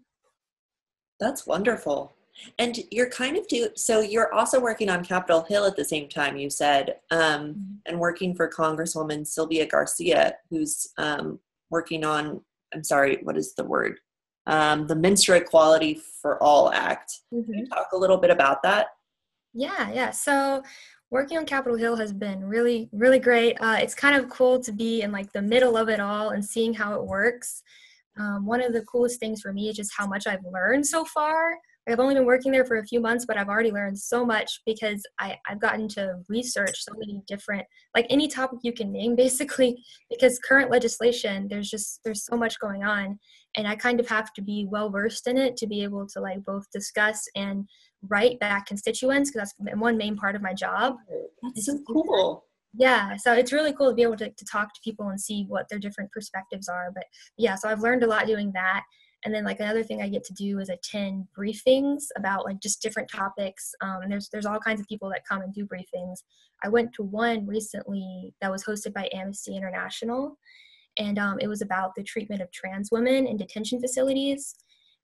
that's 1.19 1.49
wonderful. 1.49 2.15
And 2.59 2.79
you're 2.91 3.11
kind 3.11 3.37
of 3.37 3.47
do 3.49 3.69
so. 3.77 4.01
You're 4.01 4.33
also 4.33 4.61
working 4.61 4.89
on 4.89 5.05
Capitol 5.05 5.45
Hill 5.49 5.65
at 5.65 5.77
the 5.77 5.85
same 5.85 6.09
time. 6.09 6.37
You 6.37 6.51
said, 6.51 6.97
um, 7.11 7.21
mm-hmm. 7.21 7.75
and 7.87 7.99
working 7.99 8.35
for 8.35 8.49
Congresswoman 8.49 9.27
Sylvia 9.27 9.67
Garcia, 9.67 10.35
who's 10.51 10.89
um, 10.99 11.41
working 11.71 12.05
on 12.05 12.41
I'm 12.75 12.85
sorry, 12.85 13.19
what 13.23 13.37
is 13.37 13.55
the 13.55 13.65
word? 13.65 13.99
Um, 14.47 14.87
the 14.87 14.97
Menstrual 14.97 15.39
Equality 15.39 16.01
for 16.23 16.43
All 16.43 16.73
Act. 16.73 17.21
Mm-hmm. 17.33 17.45
Can 17.45 17.55
you 17.55 17.65
mm-hmm. 17.65 17.73
talk 17.73 17.89
a 17.93 17.97
little 17.97 18.17
bit 18.17 18.31
about 18.31 18.63
that? 18.63 18.89
Yeah, 19.55 19.91
yeah. 19.93 20.11
So 20.11 20.63
working 21.11 21.39
on 21.39 21.47
Capitol 21.47 21.77
Hill 21.77 21.97
has 21.97 22.13
been 22.13 22.45
really, 22.45 22.89
really 22.93 23.19
great. 23.19 23.57
Uh, 23.61 23.77
it's 23.81 23.95
kind 23.95 24.17
of 24.17 24.31
cool 24.31 24.61
to 24.61 24.73
be 24.73 25.03
in 25.03 25.13
like 25.13 25.33
the 25.33 25.43
middle 25.43 25.77
of 25.77 25.89
it 25.89 26.01
all 26.01 26.31
and 26.31 26.45
seeing 26.45 26.75
how 26.75 26.95
it 26.95 27.05
works. 27.05 27.63
Um, 28.19 28.47
one 28.47 28.63
of 28.63 28.73
the 28.73 28.83
coolest 28.83 29.21
things 29.21 29.41
for 29.41 29.53
me 29.53 29.69
is 29.69 29.77
just 29.77 29.93
how 29.97 30.07
much 30.07 30.27
I've 30.27 30.45
learned 30.45 30.87
so 30.87 31.05
far. 31.05 31.53
I've 31.89 32.01
only 32.01 32.15
been 32.15 32.27
working 32.27 32.53
there 32.53 32.65
for 32.65 32.79
a 32.79 32.87
few 32.87 33.01
months, 33.01 33.25
but 33.27 33.37
I've 33.37 33.49
already 33.49 33.71
learned 33.71 33.99
so 33.99 34.25
much 34.25 34.61
because 34.67 35.03
I, 35.19 35.37
I've 35.49 35.61
gotten 35.61 35.89
to 35.89 36.17
research 36.29 36.85
so 36.85 36.93
many 36.97 37.23
different, 37.27 37.67
like 37.97 38.07
any 38.11 38.29
topic 38.29 38.59
you 38.63 38.73
can 38.73 38.93
name, 38.93 39.17
basically. 39.29 39.83
Because 40.11 40.39
current 40.39 40.71
legislation, 40.71 41.49
there's 41.49 41.71
just 41.71 42.01
there's 42.05 42.25
so 42.25 42.37
much 42.37 42.59
going 42.61 42.85
on, 42.85 43.19
and 43.57 43.67
I 43.67 43.77
kind 43.77 44.01
of 44.01 44.09
have 44.09 44.33
to 44.35 44.43
be 44.43 44.67
well 44.71 44.91
versed 44.91 45.27
in 45.27 45.39
it 45.39 45.57
to 45.59 45.67
be 45.67 45.83
able 45.83 46.07
to 46.09 46.21
like 46.21 46.45
both 46.45 46.71
discuss 46.73 47.25
and 47.35 47.67
write 48.09 48.39
back 48.39 48.67
constituents 48.67 49.31
because 49.31 49.53
that's 49.59 49.79
one 49.81 49.97
main 49.97 50.17
part 50.17 50.37
of 50.37 50.43
my 50.43 50.55
job. 50.55 50.97
That's 51.43 51.67
so 51.67 51.79
cool. 51.91 52.45
Yeah, 52.75 53.17
so 53.17 53.33
it's 53.33 53.53
really 53.53 53.73
cool 53.73 53.89
to 53.89 53.95
be 53.95 54.03
able 54.03 54.19
to, 54.19 54.31
to 54.31 54.45
talk 54.45 54.75
to 54.75 54.81
people 54.85 55.09
and 55.09 55.21
see 55.21 55.47
what 55.49 55.69
their 55.69 55.79
different 55.79 56.13
perspectives 56.13 56.69
are. 56.69 56.91
But 56.95 57.05
yeah, 57.39 57.55
so 57.55 57.69
I've 57.69 57.81
learned 57.81 58.05
a 58.05 58.07
lot 58.07 58.27
doing 58.27 58.53
that 58.53 58.83
and 59.25 59.35
then 59.35 59.45
like 59.45 59.61
another 59.61 59.83
thing 59.83 60.03
i 60.03 60.09
get 60.09 60.25
to 60.25 60.35
do 60.35 60.59
is 60.59 60.69
attend 60.69 61.27
briefings 61.37 62.05
about 62.17 62.45
like 62.45 62.61
just 62.61 62.83
different 62.83 63.11
topics 63.11 63.75
um, 63.83 64.03
and 64.03 64.13
there's 64.13 64.29
there's 64.31 64.47
all 64.47 64.59
kinds 64.59 64.81
of 64.81 64.89
people 64.89 65.09
that 65.11 65.27
come 65.27 65.43
and 65.43 65.53
do 65.53 65.67
briefings. 65.67 66.23
I 66.63 66.69
went 66.69 66.93
to 66.95 67.03
one 67.03 67.47
recently 67.47 68.35
that 68.41 68.51
was 68.51 68.65
hosted 68.65 68.93
by 68.93 69.09
amnesty 69.13 69.57
international 69.57 70.39
and 70.99 71.19
um, 71.19 71.39
it 71.41 71.47
was 71.47 71.63
about 71.63 71.95
the 71.95 72.03
treatment 72.03 72.43
of 72.43 72.51
trans 72.51 72.91
women 72.91 73.27
in 73.27 73.37
detention 73.37 73.81
facilities. 73.81 74.55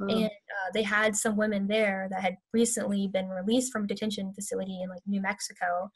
Mm. 0.02 0.12
and 0.12 0.24
uh, 0.26 0.70
they 0.74 0.82
had 0.82 1.14
some 1.14 1.36
women 1.36 1.68
there 1.68 2.08
that 2.10 2.20
had 2.20 2.36
recently 2.52 3.06
been 3.06 3.28
released 3.28 3.72
from 3.72 3.84
a 3.84 3.86
detention 3.86 4.32
facility 4.34 4.82
in 4.82 4.88
like 4.88 5.02
new 5.06 5.22
mexico 5.22 5.88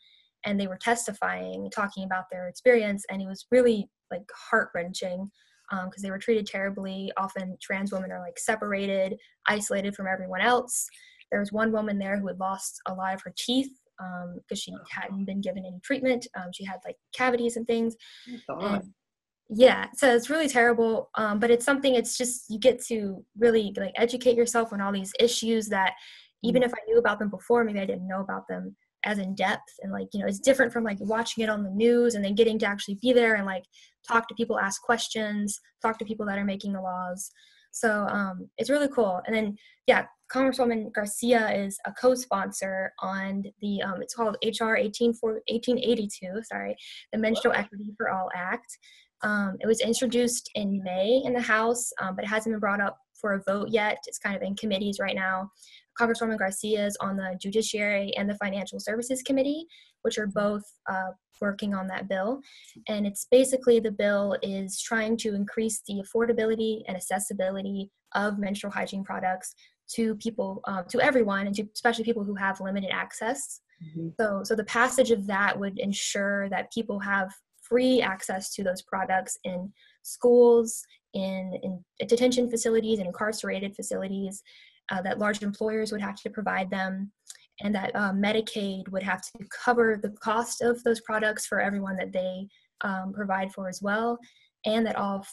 and 0.45 0.61
they 0.61 0.69
were 0.69 0.77
testifying 0.77 1.69
talking 1.75 2.05
about 2.05 2.27
their 2.31 2.47
experience 2.47 3.05
and 3.11 3.21
it 3.21 3.27
was 3.27 3.47
really 3.51 3.89
like 4.13 4.23
heart 4.33 4.69
wrenching 4.73 5.29
because 5.71 5.87
um, 5.87 6.03
they 6.03 6.11
were 6.11 6.19
treated 6.19 6.47
terribly. 6.47 7.13
Often 7.17 7.57
trans 7.61 7.93
women 7.93 8.13
are 8.13 8.21
like 8.21 8.39
separated, 8.39 9.17
isolated 9.47 9.95
from 9.95 10.07
everyone 10.07 10.41
else. 10.41 10.87
There 11.31 11.41
was 11.41 11.53
one 11.53 11.73
woman 11.73 11.99
there 11.99 12.19
who 12.19 12.27
had 12.29 12.39
lost 12.39 12.81
a 12.87 12.95
lot 12.95 13.15
of 13.15 13.23
her 13.23 13.35
teeth 13.37 13.71
because 13.99 14.39
um, 14.51 14.57
she 14.57 14.73
hadn't 14.91 15.25
been 15.25 15.41
given 15.41 15.65
any 15.67 15.81
treatment. 15.85 16.27
Um, 16.37 16.51
she 16.55 16.65
had 16.65 16.79
like 16.85 16.97
cavities 17.15 17.57
and 17.57 17.67
things. 17.67 17.97
Oh, 18.49 18.59
and, 18.59 18.85
yeah, 19.51 19.87
so 19.95 20.15
it's 20.15 20.31
really 20.31 20.49
terrible. 20.49 21.11
Um, 21.17 21.39
but 21.39 21.51
it's 21.51 21.65
something. 21.65 21.95
It's 21.95 22.17
just 22.17 22.45
you 22.49 22.59
get 22.59 22.83
to 22.87 23.25
really 23.39 23.75
like 23.77 23.93
educate 23.97 24.37
yourself 24.37 24.73
on 24.73 24.81
all 24.81 24.93
these 24.93 25.13
issues 25.19 25.69
that 25.69 25.95
even 26.43 26.63
mm. 26.63 26.67
if 26.67 26.73
I 26.75 26.79
knew 26.87 26.99
about 26.99 27.19
them 27.19 27.31
before, 27.31 27.65
maybe 27.65 27.81
I 27.81 27.87
didn't 27.87 28.09
know 28.09 28.21
about 28.21 28.47
them 28.49 28.77
as 29.05 29.19
in 29.19 29.35
depth 29.35 29.73
and 29.83 29.93
like 29.93 30.09
you 30.13 30.21
know 30.21 30.27
it's 30.27 30.41
different 30.41 30.73
from 30.73 30.85
like 30.85 30.99
watching 31.01 31.45
it 31.45 31.51
on 31.51 31.63
the 31.63 31.71
news 31.71 32.15
and 32.15 32.25
then 32.25 32.35
getting 32.35 32.59
to 32.59 32.67
actually 32.67 32.99
be 33.01 33.13
there 33.13 33.37
and 33.37 33.47
like 33.47 33.65
talk 34.07 34.27
to 34.29 34.35
people 34.35 34.59
ask 34.59 34.83
questions 34.83 35.61
talk 35.83 35.99
to 35.99 36.05
people 36.05 36.27
that 36.27 36.39
are 36.39 36.45
making 36.45 36.73
the 36.73 36.81
laws. 36.81 37.31
So 37.71 38.07
um, 38.09 38.49
it's 38.57 38.71
really 38.71 38.89
cool. 38.89 39.21
And 39.27 39.35
then 39.35 39.57
yeah 39.87 40.05
congresswoman 40.33 40.93
garcia 40.93 41.51
is 41.53 41.79
a 41.87 41.93
co-sponsor 41.93 42.93
on 43.01 43.43
the 43.63 43.81
um, 43.83 44.03
it's 44.03 44.15
called 44.15 44.37
hr 44.45 44.77
18 44.77 45.15
1882 45.23 46.43
sorry 46.43 46.77
the 47.13 47.19
menstrual 47.19 47.55
equity 47.55 47.93
for 47.97 48.11
all 48.11 48.29
act. 48.35 48.79
Um, 49.23 49.57
it 49.61 49.67
was 49.67 49.81
introduced 49.81 50.51
in 50.55 50.83
may 50.85 51.23
in 51.25 51.33
the 51.33 51.41
house 51.41 51.91
um, 52.01 52.15
but 52.15 52.25
it 52.25 52.29
hasn't 52.29 52.53
been 52.53 52.61
brought 52.61 52.81
up 52.81 52.99
for 53.21 53.33
a 53.33 53.43
vote 53.47 53.69
yet. 53.71 53.99
It's 54.07 54.19
kind 54.19 54.37
of 54.37 54.43
in 54.43 54.55
committees 54.55 54.99
right 55.01 55.17
now 55.17 55.51
Congresswoman 56.01 56.39
Garcia 56.39 56.87
is 56.87 56.97
on 57.01 57.17
the 57.17 57.37
Judiciary 57.41 58.13
and 58.17 58.29
the 58.29 58.37
Financial 58.37 58.79
Services 58.79 59.23
Committee, 59.23 59.67
which 60.03 60.19
are 60.19 60.27
both 60.27 60.63
uh, 60.91 61.11
working 61.41 61.75
on 61.75 61.87
that 61.89 62.09
bill. 62.09 62.41
And 62.89 63.07
it's 63.07 63.27
basically 63.31 63.81
the 63.81 63.91
bill 63.91 64.37
is 64.43 64.81
trying 64.81 65.17
to 65.19 65.35
increase 65.35 65.83
the 65.87 66.03
affordability 66.03 66.83
and 66.87 66.97
accessibility 66.97 67.91
of 68.15 68.39
menstrual 68.39 68.73
hygiene 68.73 69.05
products 69.05 69.55
to 69.95 70.15
people, 70.17 70.61
um, 70.67 70.85
to 70.91 71.01
everyone, 71.01 71.47
and 71.47 71.57
to 71.57 71.67
especially 71.75 72.05
people 72.05 72.25
who 72.25 72.35
have 72.35 72.61
limited 72.61 72.91
access. 72.93 73.61
Mm-hmm. 73.83 74.09
So, 74.21 74.43
so 74.45 74.55
the 74.55 74.65
passage 74.65 75.11
of 75.11 75.27
that 75.29 75.59
would 75.59 75.79
ensure 75.79 76.49
that 76.51 76.73
people 76.73 76.99
have 77.01 77.33
free 77.63 78.01
access 78.01 78.53
to 78.55 78.65
those 78.65 78.83
products 78.83 79.39
in 79.45 79.73
schools, 80.03 80.83
in, 81.15 81.59
in 81.63 81.85
detention 82.07 82.51
facilities, 82.51 82.99
and 82.99 83.07
incarcerated 83.07 83.75
facilities, 83.77 84.43
uh, 84.91 85.03
that 85.03 85.19
large 85.19 85.43
employers 85.43 85.93
would 85.93 86.01
have 86.01 86.17
to 86.23 86.31
provide 86.31 86.71
them, 86.71 87.11
and 87.61 87.75
that 87.75 87.95
uh, 87.95 88.13
Medicaid 88.13 88.89
would 88.89 89.03
have 89.03 89.21
to 89.23 89.47
cover 89.65 89.99
the 90.01 90.11
cost 90.11 90.63
of 90.63 90.83
those 90.85 91.01
products 91.03 91.47
for 91.47 91.61
everyone 91.61 91.97
that 91.97 92.13
they 92.13 92.47
um, 92.83 93.13
provide 93.13 93.53
for 93.53 93.69
as 93.69 93.83
well, 93.83 94.19
and 94.65 94.87
that 94.87 94.97
all 94.97 95.25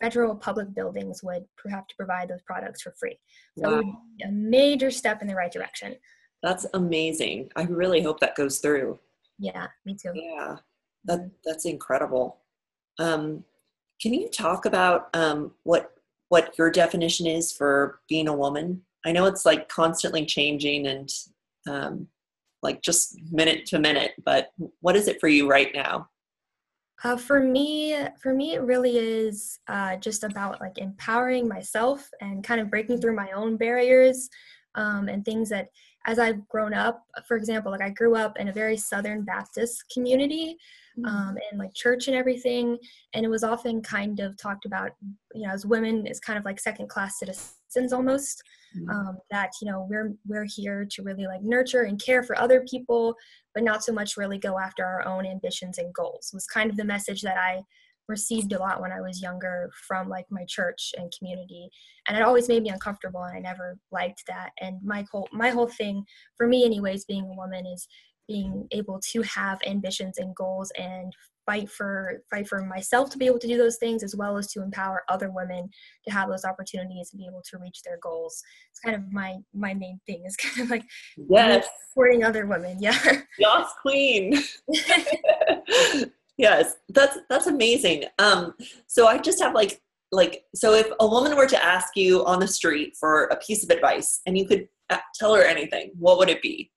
federal 0.00 0.34
public 0.34 0.74
buildings 0.74 1.20
would 1.22 1.44
have 1.68 1.86
to 1.86 1.94
provide 1.96 2.28
those 2.28 2.42
products 2.42 2.82
for 2.82 2.94
free. 2.98 3.18
So, 3.58 3.82
wow. 3.82 3.92
a 4.24 4.30
major 4.30 4.90
step 4.90 5.22
in 5.22 5.28
the 5.28 5.34
right 5.34 5.52
direction. 5.52 5.96
That's 6.42 6.66
amazing. 6.74 7.50
I 7.54 7.62
really 7.64 8.02
hope 8.02 8.18
that 8.20 8.34
goes 8.34 8.58
through. 8.58 8.98
Yeah, 9.38 9.68
me 9.86 9.96
too. 10.00 10.12
Yeah, 10.14 10.56
that 11.04 11.30
that's 11.44 11.64
incredible. 11.64 12.38
Um, 12.98 13.44
can 14.00 14.12
you 14.12 14.28
talk 14.28 14.66
about 14.66 15.08
um, 15.14 15.52
what 15.62 15.92
what 16.28 16.56
your 16.58 16.70
definition 16.70 17.26
is 17.26 17.52
for 17.52 18.00
being 18.08 18.28
a 18.28 18.36
woman? 18.36 18.82
I 19.04 19.12
know 19.12 19.26
it's 19.26 19.44
like 19.44 19.68
constantly 19.68 20.24
changing 20.26 20.86
and 20.86 21.10
um, 21.68 22.08
like 22.62 22.82
just 22.82 23.18
minute 23.30 23.66
to 23.66 23.78
minute, 23.78 24.12
but 24.24 24.50
what 24.80 24.96
is 24.96 25.08
it 25.08 25.20
for 25.20 25.28
you 25.28 25.48
right 25.48 25.70
now? 25.74 26.08
Uh, 27.04 27.16
for 27.16 27.40
me, 27.40 27.96
for 28.20 28.32
me, 28.32 28.54
it 28.54 28.62
really 28.62 28.96
is 28.96 29.58
uh, 29.66 29.96
just 29.96 30.22
about 30.22 30.60
like 30.60 30.78
empowering 30.78 31.48
myself 31.48 32.08
and 32.20 32.44
kind 32.44 32.60
of 32.60 32.70
breaking 32.70 33.00
through 33.00 33.16
my 33.16 33.30
own 33.32 33.56
barriers 33.56 34.28
um, 34.76 35.08
and 35.08 35.24
things 35.24 35.48
that, 35.48 35.68
as 36.06 36.18
I've 36.18 36.46
grown 36.48 36.74
up, 36.74 37.04
for 37.26 37.36
example, 37.36 37.72
like 37.72 37.82
I 37.82 37.90
grew 37.90 38.14
up 38.14 38.38
in 38.38 38.48
a 38.48 38.52
very 38.52 38.76
Southern 38.76 39.24
Baptist 39.24 39.84
community, 39.92 40.56
mm-hmm. 40.96 41.06
um, 41.06 41.36
and 41.50 41.58
like 41.58 41.74
church 41.74 42.06
and 42.06 42.16
everything, 42.16 42.78
and 43.14 43.24
it 43.24 43.28
was 43.28 43.44
often 43.44 43.82
kind 43.82 44.20
of 44.20 44.36
talked 44.36 44.64
about, 44.64 44.90
you 45.34 45.46
know, 45.46 45.52
as 45.52 45.66
women 45.66 46.06
as 46.06 46.20
kind 46.20 46.38
of 46.38 46.44
like 46.44 46.60
second 46.60 46.88
class 46.88 47.18
citizens 47.18 47.61
almost 47.92 48.42
mm-hmm. 48.76 48.90
um, 48.90 49.18
that 49.30 49.50
you 49.60 49.70
know 49.70 49.86
we're 49.88 50.12
we're 50.26 50.44
here 50.44 50.86
to 50.90 51.02
really 51.02 51.26
like 51.26 51.42
nurture 51.42 51.82
and 51.82 52.02
care 52.02 52.22
for 52.22 52.38
other 52.38 52.64
people 52.68 53.14
but 53.54 53.64
not 53.64 53.84
so 53.84 53.92
much 53.92 54.16
really 54.16 54.38
go 54.38 54.58
after 54.58 54.84
our 54.84 55.06
own 55.06 55.26
ambitions 55.26 55.78
and 55.78 55.92
goals 55.94 56.30
was 56.32 56.46
kind 56.46 56.70
of 56.70 56.76
the 56.76 56.84
message 56.84 57.22
that 57.22 57.36
i 57.36 57.60
received 58.08 58.52
a 58.52 58.58
lot 58.58 58.80
when 58.80 58.92
i 58.92 59.00
was 59.00 59.22
younger 59.22 59.70
from 59.86 60.08
like 60.08 60.26
my 60.30 60.44
church 60.48 60.92
and 60.98 61.12
community 61.16 61.68
and 62.08 62.16
it 62.16 62.22
always 62.22 62.48
made 62.48 62.62
me 62.62 62.68
uncomfortable 62.68 63.22
and 63.22 63.36
i 63.36 63.40
never 63.40 63.78
liked 63.90 64.22
that 64.26 64.50
and 64.60 64.76
my 64.82 65.04
whole 65.10 65.28
my 65.32 65.50
whole 65.50 65.68
thing 65.68 66.04
for 66.36 66.46
me 66.46 66.64
anyways 66.64 67.04
being 67.04 67.24
a 67.24 67.36
woman 67.36 67.64
is 67.66 67.86
being 68.28 68.66
able 68.70 69.00
to 69.12 69.22
have 69.22 69.58
ambitions 69.66 70.18
and 70.18 70.34
goals 70.34 70.70
and 70.78 71.12
fight 71.44 71.68
for 71.68 72.22
fight 72.30 72.46
for 72.46 72.64
myself 72.64 73.10
to 73.10 73.18
be 73.18 73.26
able 73.26 73.38
to 73.38 73.48
do 73.48 73.58
those 73.58 73.76
things 73.76 74.02
as 74.02 74.14
well 74.14 74.36
as 74.36 74.46
to 74.52 74.62
empower 74.62 75.02
other 75.08 75.30
women 75.30 75.68
to 76.06 76.12
have 76.12 76.28
those 76.28 76.44
opportunities 76.44 77.10
and 77.12 77.18
be 77.20 77.26
able 77.26 77.42
to 77.42 77.58
reach 77.58 77.82
their 77.82 77.98
goals. 78.00 78.42
It's 78.70 78.80
kind 78.80 78.96
of 78.96 79.12
my 79.12 79.36
my 79.54 79.74
main 79.74 80.00
thing 80.06 80.24
is 80.26 80.36
kind 80.42 80.60
of 80.60 80.70
like 80.70 80.84
yes. 81.16 81.66
supporting 81.88 82.24
other 82.24 82.46
women 82.46 82.78
yeah. 82.80 82.98
Yes 83.38 83.68
queen. 83.80 84.42
Yes 86.38 86.76
that's 86.88 87.18
that's 87.28 87.46
amazing. 87.46 88.04
Um 88.18 88.54
so 88.86 89.06
i 89.06 89.18
just 89.18 89.40
have 89.40 89.54
like 89.54 89.80
like 90.10 90.44
so 90.54 90.72
if 90.72 90.88
a 90.98 91.06
woman 91.06 91.36
were 91.36 91.46
to 91.46 91.62
ask 91.62 91.94
you 91.94 92.24
on 92.24 92.40
the 92.40 92.48
street 92.48 92.96
for 92.98 93.24
a 93.26 93.36
piece 93.36 93.62
of 93.62 93.70
advice 93.70 94.20
and 94.26 94.36
you 94.36 94.46
could 94.46 94.66
uh, 94.90 94.98
tell 95.14 95.34
her 95.34 95.42
anything 95.42 95.92
what 95.98 96.18
would 96.18 96.30
it 96.30 96.42
be 96.42 96.71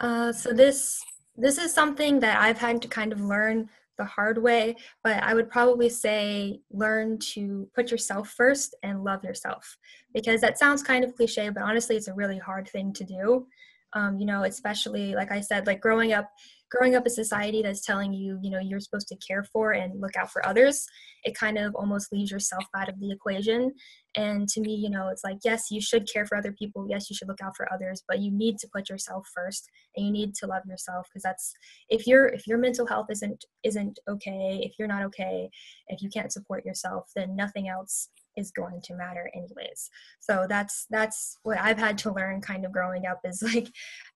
uh 0.00 0.32
so 0.32 0.52
this 0.52 1.02
this 1.36 1.56
is 1.56 1.72
something 1.72 2.18
that 2.20 2.40
I've 2.40 2.58
had 2.58 2.82
to 2.82 2.88
kind 2.88 3.12
of 3.12 3.20
learn 3.20 3.68
the 3.98 4.04
hard 4.04 4.38
way, 4.38 4.76
but 5.02 5.22
I 5.22 5.34
would 5.34 5.50
probably 5.50 5.88
say 5.88 6.60
learn 6.70 7.18
to 7.34 7.68
put 7.74 7.90
yourself 7.90 8.30
first 8.30 8.74
and 8.82 9.04
love 9.04 9.24
yourself 9.24 9.76
because 10.14 10.40
that 10.40 10.58
sounds 10.58 10.82
kind 10.82 11.04
of 11.04 11.14
cliche, 11.14 11.48
but 11.50 11.62
honestly, 11.62 11.96
it's 11.96 12.08
a 12.08 12.14
really 12.14 12.38
hard 12.38 12.68
thing 12.68 12.92
to 12.94 13.04
do. 13.04 13.46
Um, 13.92 14.18
you 14.18 14.26
know, 14.26 14.44
especially 14.44 15.14
like 15.14 15.32
I 15.32 15.40
said, 15.40 15.66
like 15.66 15.80
growing 15.80 16.12
up 16.12 16.30
growing 16.70 16.94
up 16.94 17.06
a 17.06 17.10
society 17.10 17.62
that's 17.62 17.84
telling 17.84 18.12
you, 18.12 18.38
you 18.42 18.50
know, 18.50 18.58
you're 18.58 18.80
supposed 18.80 19.08
to 19.08 19.16
care 19.16 19.44
for 19.44 19.72
and 19.72 20.00
look 20.00 20.16
out 20.16 20.30
for 20.30 20.44
others, 20.46 20.86
it 21.24 21.34
kind 21.34 21.58
of 21.58 21.74
almost 21.74 22.12
leaves 22.12 22.30
yourself 22.30 22.64
out 22.76 22.88
of 22.88 22.98
the 23.00 23.10
equation. 23.10 23.72
And 24.16 24.48
to 24.48 24.60
me, 24.60 24.74
you 24.74 24.90
know, 24.90 25.08
it's 25.08 25.24
like, 25.24 25.38
yes, 25.44 25.70
you 25.70 25.80
should 25.80 26.08
care 26.12 26.26
for 26.26 26.36
other 26.36 26.52
people. 26.52 26.86
Yes, 26.88 27.08
you 27.08 27.16
should 27.16 27.28
look 27.28 27.42
out 27.42 27.56
for 27.56 27.72
others, 27.72 28.02
but 28.08 28.20
you 28.20 28.30
need 28.30 28.58
to 28.58 28.68
put 28.74 28.88
yourself 28.88 29.28
first 29.34 29.68
and 29.96 30.06
you 30.06 30.12
need 30.12 30.34
to 30.36 30.46
love 30.46 30.62
yourself 30.66 31.06
because 31.08 31.22
that's 31.22 31.54
if 31.88 32.06
your 32.06 32.26
if 32.26 32.46
your 32.46 32.58
mental 32.58 32.86
health 32.86 33.06
isn't 33.10 33.44
isn't 33.64 33.98
okay, 34.08 34.60
if 34.62 34.72
you're 34.78 34.88
not 34.88 35.04
okay, 35.04 35.50
if 35.88 36.02
you 36.02 36.08
can't 36.08 36.32
support 36.32 36.64
yourself, 36.64 37.10
then 37.14 37.36
nothing 37.36 37.68
else 37.68 38.08
is 38.38 38.50
going 38.50 38.80
to 38.82 38.94
matter 38.94 39.30
anyways. 39.34 39.90
So 40.20 40.46
that's 40.48 40.86
that's 40.90 41.38
what 41.42 41.58
i've 41.58 41.78
had 41.78 41.98
to 41.98 42.12
learn 42.12 42.40
kind 42.40 42.64
of 42.64 42.72
growing 42.72 43.06
up 43.06 43.20
is 43.24 43.42
like 43.42 43.68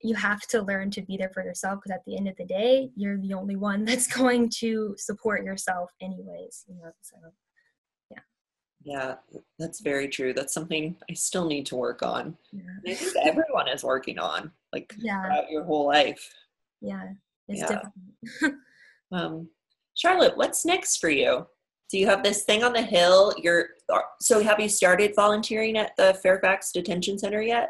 you 0.02 0.14
have 0.14 0.40
to 0.40 0.62
learn 0.62 0.90
to 0.90 1.02
be 1.02 1.16
there 1.16 1.30
for 1.30 1.44
yourself 1.44 1.78
because 1.78 1.94
at 1.94 2.04
the 2.06 2.16
end 2.16 2.28
of 2.28 2.36
the 2.36 2.44
day 2.44 2.90
you're 2.96 3.18
the 3.18 3.34
only 3.34 3.56
one 3.56 3.84
that's 3.88 4.06
going 4.06 4.48
to 4.48 4.94
support 4.98 5.44
yourself 5.44 5.90
anyways 6.00 6.64
you 6.68 6.74
know 6.76 6.90
so 7.02 7.16
yeah. 8.10 8.18
Yeah 8.84 9.14
that's 9.58 9.80
very 9.80 10.08
true. 10.08 10.32
That's 10.32 10.54
something 10.54 10.96
i 11.10 11.14
still 11.14 11.46
need 11.46 11.66
to 11.66 11.76
work 11.76 12.02
on. 12.02 12.36
Yeah. 12.52 12.62
i 12.86 12.94
think 12.94 13.16
everyone 13.24 13.68
is 13.68 13.84
working 13.84 14.18
on 14.18 14.50
like 14.72 14.94
yeah. 14.98 15.22
throughout 15.22 15.50
your 15.50 15.64
whole 15.64 15.86
life. 15.86 16.32
Yeah 16.80 17.10
it's 17.48 17.60
yeah. 17.60 17.80
different. 18.32 18.60
Um 19.12 19.50
charlotte 19.94 20.38
what's 20.38 20.64
next 20.64 20.96
for 20.96 21.10
you 21.10 21.46
so 21.92 21.98
you 21.98 22.06
have 22.06 22.22
this 22.22 22.44
thing 22.44 22.64
on 22.64 22.72
the 22.72 22.80
hill. 22.80 23.34
You're 23.36 23.68
so 24.18 24.42
have 24.42 24.58
you 24.58 24.70
started 24.70 25.14
volunteering 25.14 25.76
at 25.76 25.94
the 25.98 26.14
Fairfax 26.22 26.72
Detention 26.72 27.18
Center 27.18 27.42
yet? 27.42 27.68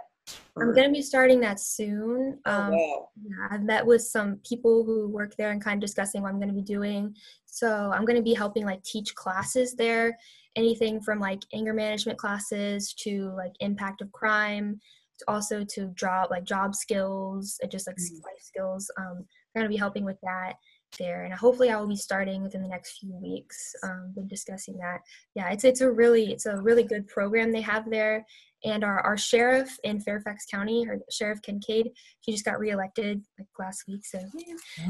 Or? 0.54 0.62
I'm 0.62 0.74
going 0.76 0.86
to 0.86 0.94
be 0.94 1.02
starting 1.02 1.40
that 1.40 1.58
soon. 1.58 2.38
Oh, 2.46 2.52
um, 2.52 2.70
wow. 2.70 3.08
yeah, 3.20 3.48
I've 3.50 3.64
met 3.64 3.84
with 3.84 4.00
some 4.02 4.38
people 4.48 4.84
who 4.84 5.08
work 5.08 5.34
there 5.36 5.50
and 5.50 5.60
kind 5.60 5.82
of 5.82 5.84
discussing 5.84 6.22
what 6.22 6.28
I'm 6.28 6.38
going 6.38 6.50
to 6.50 6.54
be 6.54 6.62
doing. 6.62 7.16
So 7.46 7.90
I'm 7.92 8.04
going 8.04 8.16
to 8.16 8.22
be 8.22 8.32
helping 8.32 8.64
like 8.64 8.84
teach 8.84 9.12
classes 9.16 9.74
there, 9.74 10.16
anything 10.54 11.00
from 11.00 11.18
like 11.18 11.42
anger 11.52 11.74
management 11.74 12.16
classes 12.16 12.94
to 13.00 13.32
like 13.36 13.54
impact 13.58 14.02
of 14.02 14.12
crime, 14.12 14.78
to 15.18 15.24
also 15.26 15.64
to 15.64 15.88
job 15.96 16.30
like 16.30 16.44
job 16.44 16.76
skills 16.76 17.58
and 17.60 17.72
just 17.72 17.88
like 17.88 17.96
mm-hmm. 17.96 18.22
life 18.22 18.40
skills. 18.40 18.88
Um, 18.98 19.16
I'm 19.16 19.62
going 19.62 19.64
to 19.64 19.68
be 19.68 19.76
helping 19.76 20.04
with 20.04 20.20
that 20.22 20.52
there 20.98 21.24
and 21.24 21.34
hopefully 21.34 21.70
i 21.70 21.78
will 21.78 21.86
be 21.86 21.96
starting 21.96 22.42
within 22.42 22.62
the 22.62 22.68
next 22.68 22.98
few 22.98 23.14
weeks 23.16 23.74
um, 23.84 24.12
been 24.14 24.28
discussing 24.28 24.76
that 24.78 25.00
yeah 25.34 25.50
it's 25.50 25.64
it's 25.64 25.80
a 25.80 25.90
really 25.90 26.32
it's 26.32 26.46
a 26.46 26.60
really 26.60 26.82
good 26.82 27.06
program 27.06 27.52
they 27.52 27.60
have 27.60 27.88
there 27.90 28.24
and 28.64 28.84
our, 28.84 29.00
our 29.00 29.16
sheriff 29.16 29.76
in 29.84 30.00
fairfax 30.00 30.46
county 30.46 30.84
her 30.84 30.98
sheriff 31.10 31.40
kincaid 31.42 31.90
she 32.20 32.32
just 32.32 32.44
got 32.44 32.58
reelected 32.58 33.22
like 33.38 33.48
last 33.58 33.84
week 33.88 34.04
so 34.04 34.18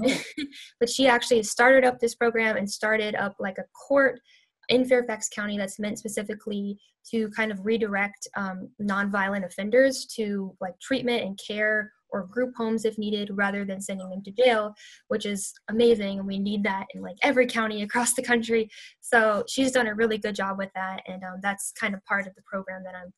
oh. 0.05 0.21
but 0.81 0.89
she 0.89 1.07
actually 1.07 1.43
started 1.43 1.85
up 1.85 1.99
this 1.99 2.15
program 2.15 2.57
and 2.57 2.71
started 2.71 3.15
up 3.15 3.35
like 3.39 3.59
a 3.59 3.65
court 3.89 4.21
in 4.69 4.85
fairfax 4.85 5.29
county 5.29 5.59
that's 5.59 5.79
meant 5.79 5.99
specifically 5.99 6.79
to 7.11 7.29
kind 7.31 7.51
of 7.51 7.65
redirect 7.67 8.29
um, 8.37 8.69
nonviolent 8.81 9.45
offenders 9.45 10.07
to 10.07 10.55
like 10.61 10.79
treatment 10.81 11.23
and 11.23 11.39
care 11.45 11.93
or 12.13 12.25
group 12.25 12.55
homes 12.57 12.85
if 12.85 12.99
needed 12.99 13.31
rather 13.33 13.65
than 13.65 13.81
sending 13.81 14.09
them 14.11 14.23
to 14.23 14.31
jail, 14.31 14.75
which 15.09 15.27
is 15.27 15.53
amazing. 15.69 16.19
And 16.19 16.27
we 16.27 16.39
need 16.39 16.63
that 16.65 16.87
in 16.95 17.03
like 17.03 17.17
every 17.23 17.47
county 17.47 17.83
across 17.83 18.15
the 18.15 18.23
country. 18.23 18.71
So 19.01 19.45
she's 19.49 19.73
done 19.73 19.87
a 19.87 19.95
really 19.95 20.19
good 20.19 20.35
job 20.35 20.59
with 20.59 20.71
that. 20.75 21.03
And 21.07 21.23
um, 21.25 21.41
that's 21.43 21.73
kind 21.73 21.95
of 21.95 22.05
part 22.05 22.27
of 22.27 22.35
the 22.35 22.43
program 22.43 22.83
that 22.85 22.95
I'm 22.95 23.13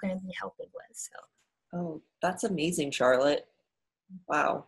going 0.00 0.16
to 0.16 0.24
be 0.24 0.34
helping 0.38 0.68
with. 0.74 0.96
So. 0.96 1.78
Oh, 1.78 2.02
that's 2.22 2.44
amazing, 2.44 2.90
Charlotte. 2.90 3.46
Wow. 4.28 4.66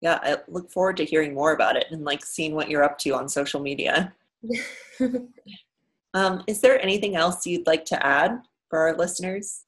Yeah, 0.00 0.18
I 0.22 0.36
look 0.48 0.70
forward 0.70 0.96
to 0.98 1.04
hearing 1.04 1.34
more 1.34 1.52
about 1.52 1.76
it 1.76 1.86
and 1.90 2.04
like 2.04 2.24
seeing 2.24 2.54
what 2.54 2.70
you're 2.70 2.84
up 2.84 2.98
to 2.98 3.10
on 3.10 3.28
social 3.28 3.60
media. 3.60 4.14
um, 6.14 6.44
is 6.46 6.60
there 6.60 6.80
anything 6.80 7.16
else 7.16 7.46
you'd 7.46 7.66
like 7.66 7.84
to 7.86 8.06
add 8.06 8.38
for 8.68 8.78
our 8.78 8.96
listeners? 8.96 9.65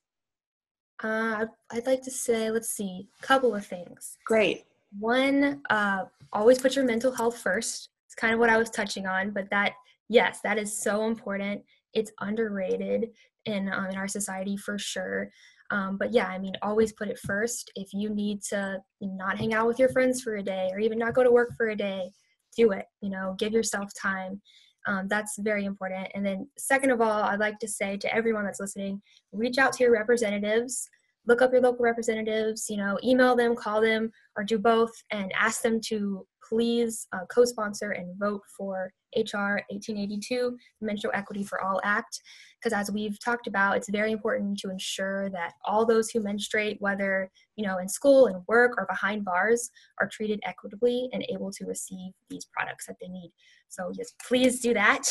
Uh, 1.03 1.47
I'd 1.71 1.87
like 1.87 2.03
to 2.03 2.11
say, 2.11 2.51
let's 2.51 2.71
see, 2.71 3.09
a 3.23 3.27
couple 3.27 3.55
of 3.55 3.65
things. 3.65 4.19
Great. 4.25 4.65
One, 4.99 5.63
uh, 5.71 6.05
always 6.33 6.59
put 6.59 6.75
your 6.75 6.85
mental 6.85 7.13
health 7.13 7.39
first. 7.39 7.91
It's 8.07 8.15
kind 8.15 8.35
of 8.35 8.41
what 8.41 8.51
I 8.51 8.57
was 8.57 8.71
touching 8.71 9.07
on, 9.07 9.31
but 9.31 9.49
that, 9.51 9.73
yes, 10.09 10.41
that 10.43 10.59
is 10.59 10.77
so 10.77 11.07
important. 11.07 11.63
It's 11.95 12.11
underrated 12.21 13.11
in 13.45 13.73
um, 13.73 13.87
in 13.87 13.97
our 13.97 14.09
society 14.09 14.57
for 14.57 14.79
sure. 14.79 15.31
Um, 15.71 15.97
but 15.99 16.13
yeah, 16.13 16.27
I 16.27 16.39
mean, 16.39 16.55
always 16.63 16.93
put 16.93 17.09
it 17.09 17.19
first. 17.19 17.71
If 17.77 17.93
you 17.93 18.09
need 18.11 18.43
to 18.45 18.79
not 19.01 19.39
hang 19.39 19.53
out 19.55 19.67
with 19.67 19.79
your 19.79 19.91
friends 19.91 20.23
for 20.23 20.37
a 20.37 20.43
day, 20.43 20.71
or 20.73 20.79
even 20.79 20.99
not 20.99 21.15
go 21.15 21.23
to 21.23 21.31
work 21.31 21.51
for 21.57 21.69
a 21.69 21.77
day, 21.77 22.11
do 22.57 22.73
it. 22.73 22.87
You 23.01 23.11
know, 23.11 23.37
give 23.39 23.53
yourself 23.53 23.91
time. 23.95 24.41
Um, 24.89 25.07
that's 25.07 25.39
very 25.39 25.67
important. 25.67 26.09
And 26.15 26.25
then, 26.25 26.49
second 26.57 26.91
of 26.91 27.01
all, 27.03 27.23
I'd 27.23 27.41
like 27.41 27.59
to 27.59 27.69
say 27.69 27.99
to 27.99 28.15
everyone 28.15 28.45
that's 28.45 28.59
listening 28.59 29.03
reach 29.33 29.59
out 29.59 29.75
to 29.75 29.85
your 29.85 29.93
representatives, 29.93 30.89
look 31.27 31.43
up 31.43 31.53
your 31.53 31.61
local 31.61 31.85
representatives, 31.85 32.71
you 32.71 32.79
know, 32.79 32.99
email 33.05 33.37
them, 33.37 33.55
call 33.55 33.83
them, 33.83 34.11
or 34.35 34.45
do 34.45 34.59
both, 34.59 34.91
and 35.11 35.31
ask 35.39 35.61
them 35.61 35.79
to 35.89 36.27
please 36.49 37.07
uh, 37.13 37.25
co 37.33 37.45
sponsor 37.45 37.91
and 37.93 38.19
vote 38.19 38.43
for 38.57 38.93
HR 39.17 39.61
1882, 39.71 40.57
the 40.81 40.87
Menstrual 40.87 41.13
Equity 41.15 41.43
for 41.43 41.63
All 41.63 41.81
Act. 41.85 42.21
Because 42.59 42.73
as 42.73 42.91
we've 42.91 43.19
talked 43.25 43.47
about, 43.47 43.77
it's 43.77 43.89
very 43.89 44.13
important 44.13 44.59
to 44.59 44.71
ensure 44.71 45.31
that 45.31 45.53
all 45.65 45.87
those 45.87 46.11
who 46.11 46.21
menstruate, 46.21 46.77
whether 46.81 47.31
you 47.57 47.67
know 47.67 47.79
in 47.79 47.89
school 47.89 48.27
and 48.27 48.43
work 48.49 48.75
or 48.77 48.87
behind 48.87 49.25
bars, 49.25 49.71
are 50.01 50.09
treated 50.09 50.41
equitably 50.45 51.09
and 51.13 51.25
able 51.31 51.51
to 51.53 51.65
receive 51.67 52.13
these 52.29 52.47
products 52.53 52.87
that 52.87 52.97
they 53.01 53.09
need. 53.09 53.33
So 53.69 53.93
just 53.95 54.15
please 54.27 54.61
do 54.61 54.75
that, 54.75 55.03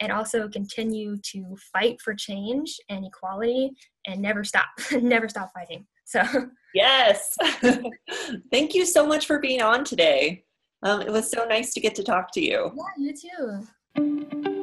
and 0.00 0.10
also 0.10 0.48
continue 0.48 1.16
to 1.32 1.56
fight 1.72 2.00
for 2.00 2.14
change 2.14 2.76
and 2.88 3.04
equality, 3.04 3.70
and 4.06 4.20
never 4.20 4.44
stop, 4.44 4.68
never 4.92 5.28
stop 5.28 5.50
fighting. 5.54 5.86
So 6.04 6.22
yes, 6.74 7.36
thank 8.50 8.74
you 8.74 8.84
so 8.84 9.06
much 9.06 9.26
for 9.26 9.38
being 9.38 9.62
on 9.62 9.84
today. 9.84 10.44
Um, 10.82 11.00
it 11.02 11.10
was 11.10 11.30
so 11.30 11.44
nice 11.44 11.72
to 11.74 11.80
get 11.80 11.94
to 11.96 12.02
talk 12.02 12.32
to 12.32 12.40
you. 12.40 12.72
Yeah, 12.74 12.82
you 12.98 13.14
too. 13.14 14.61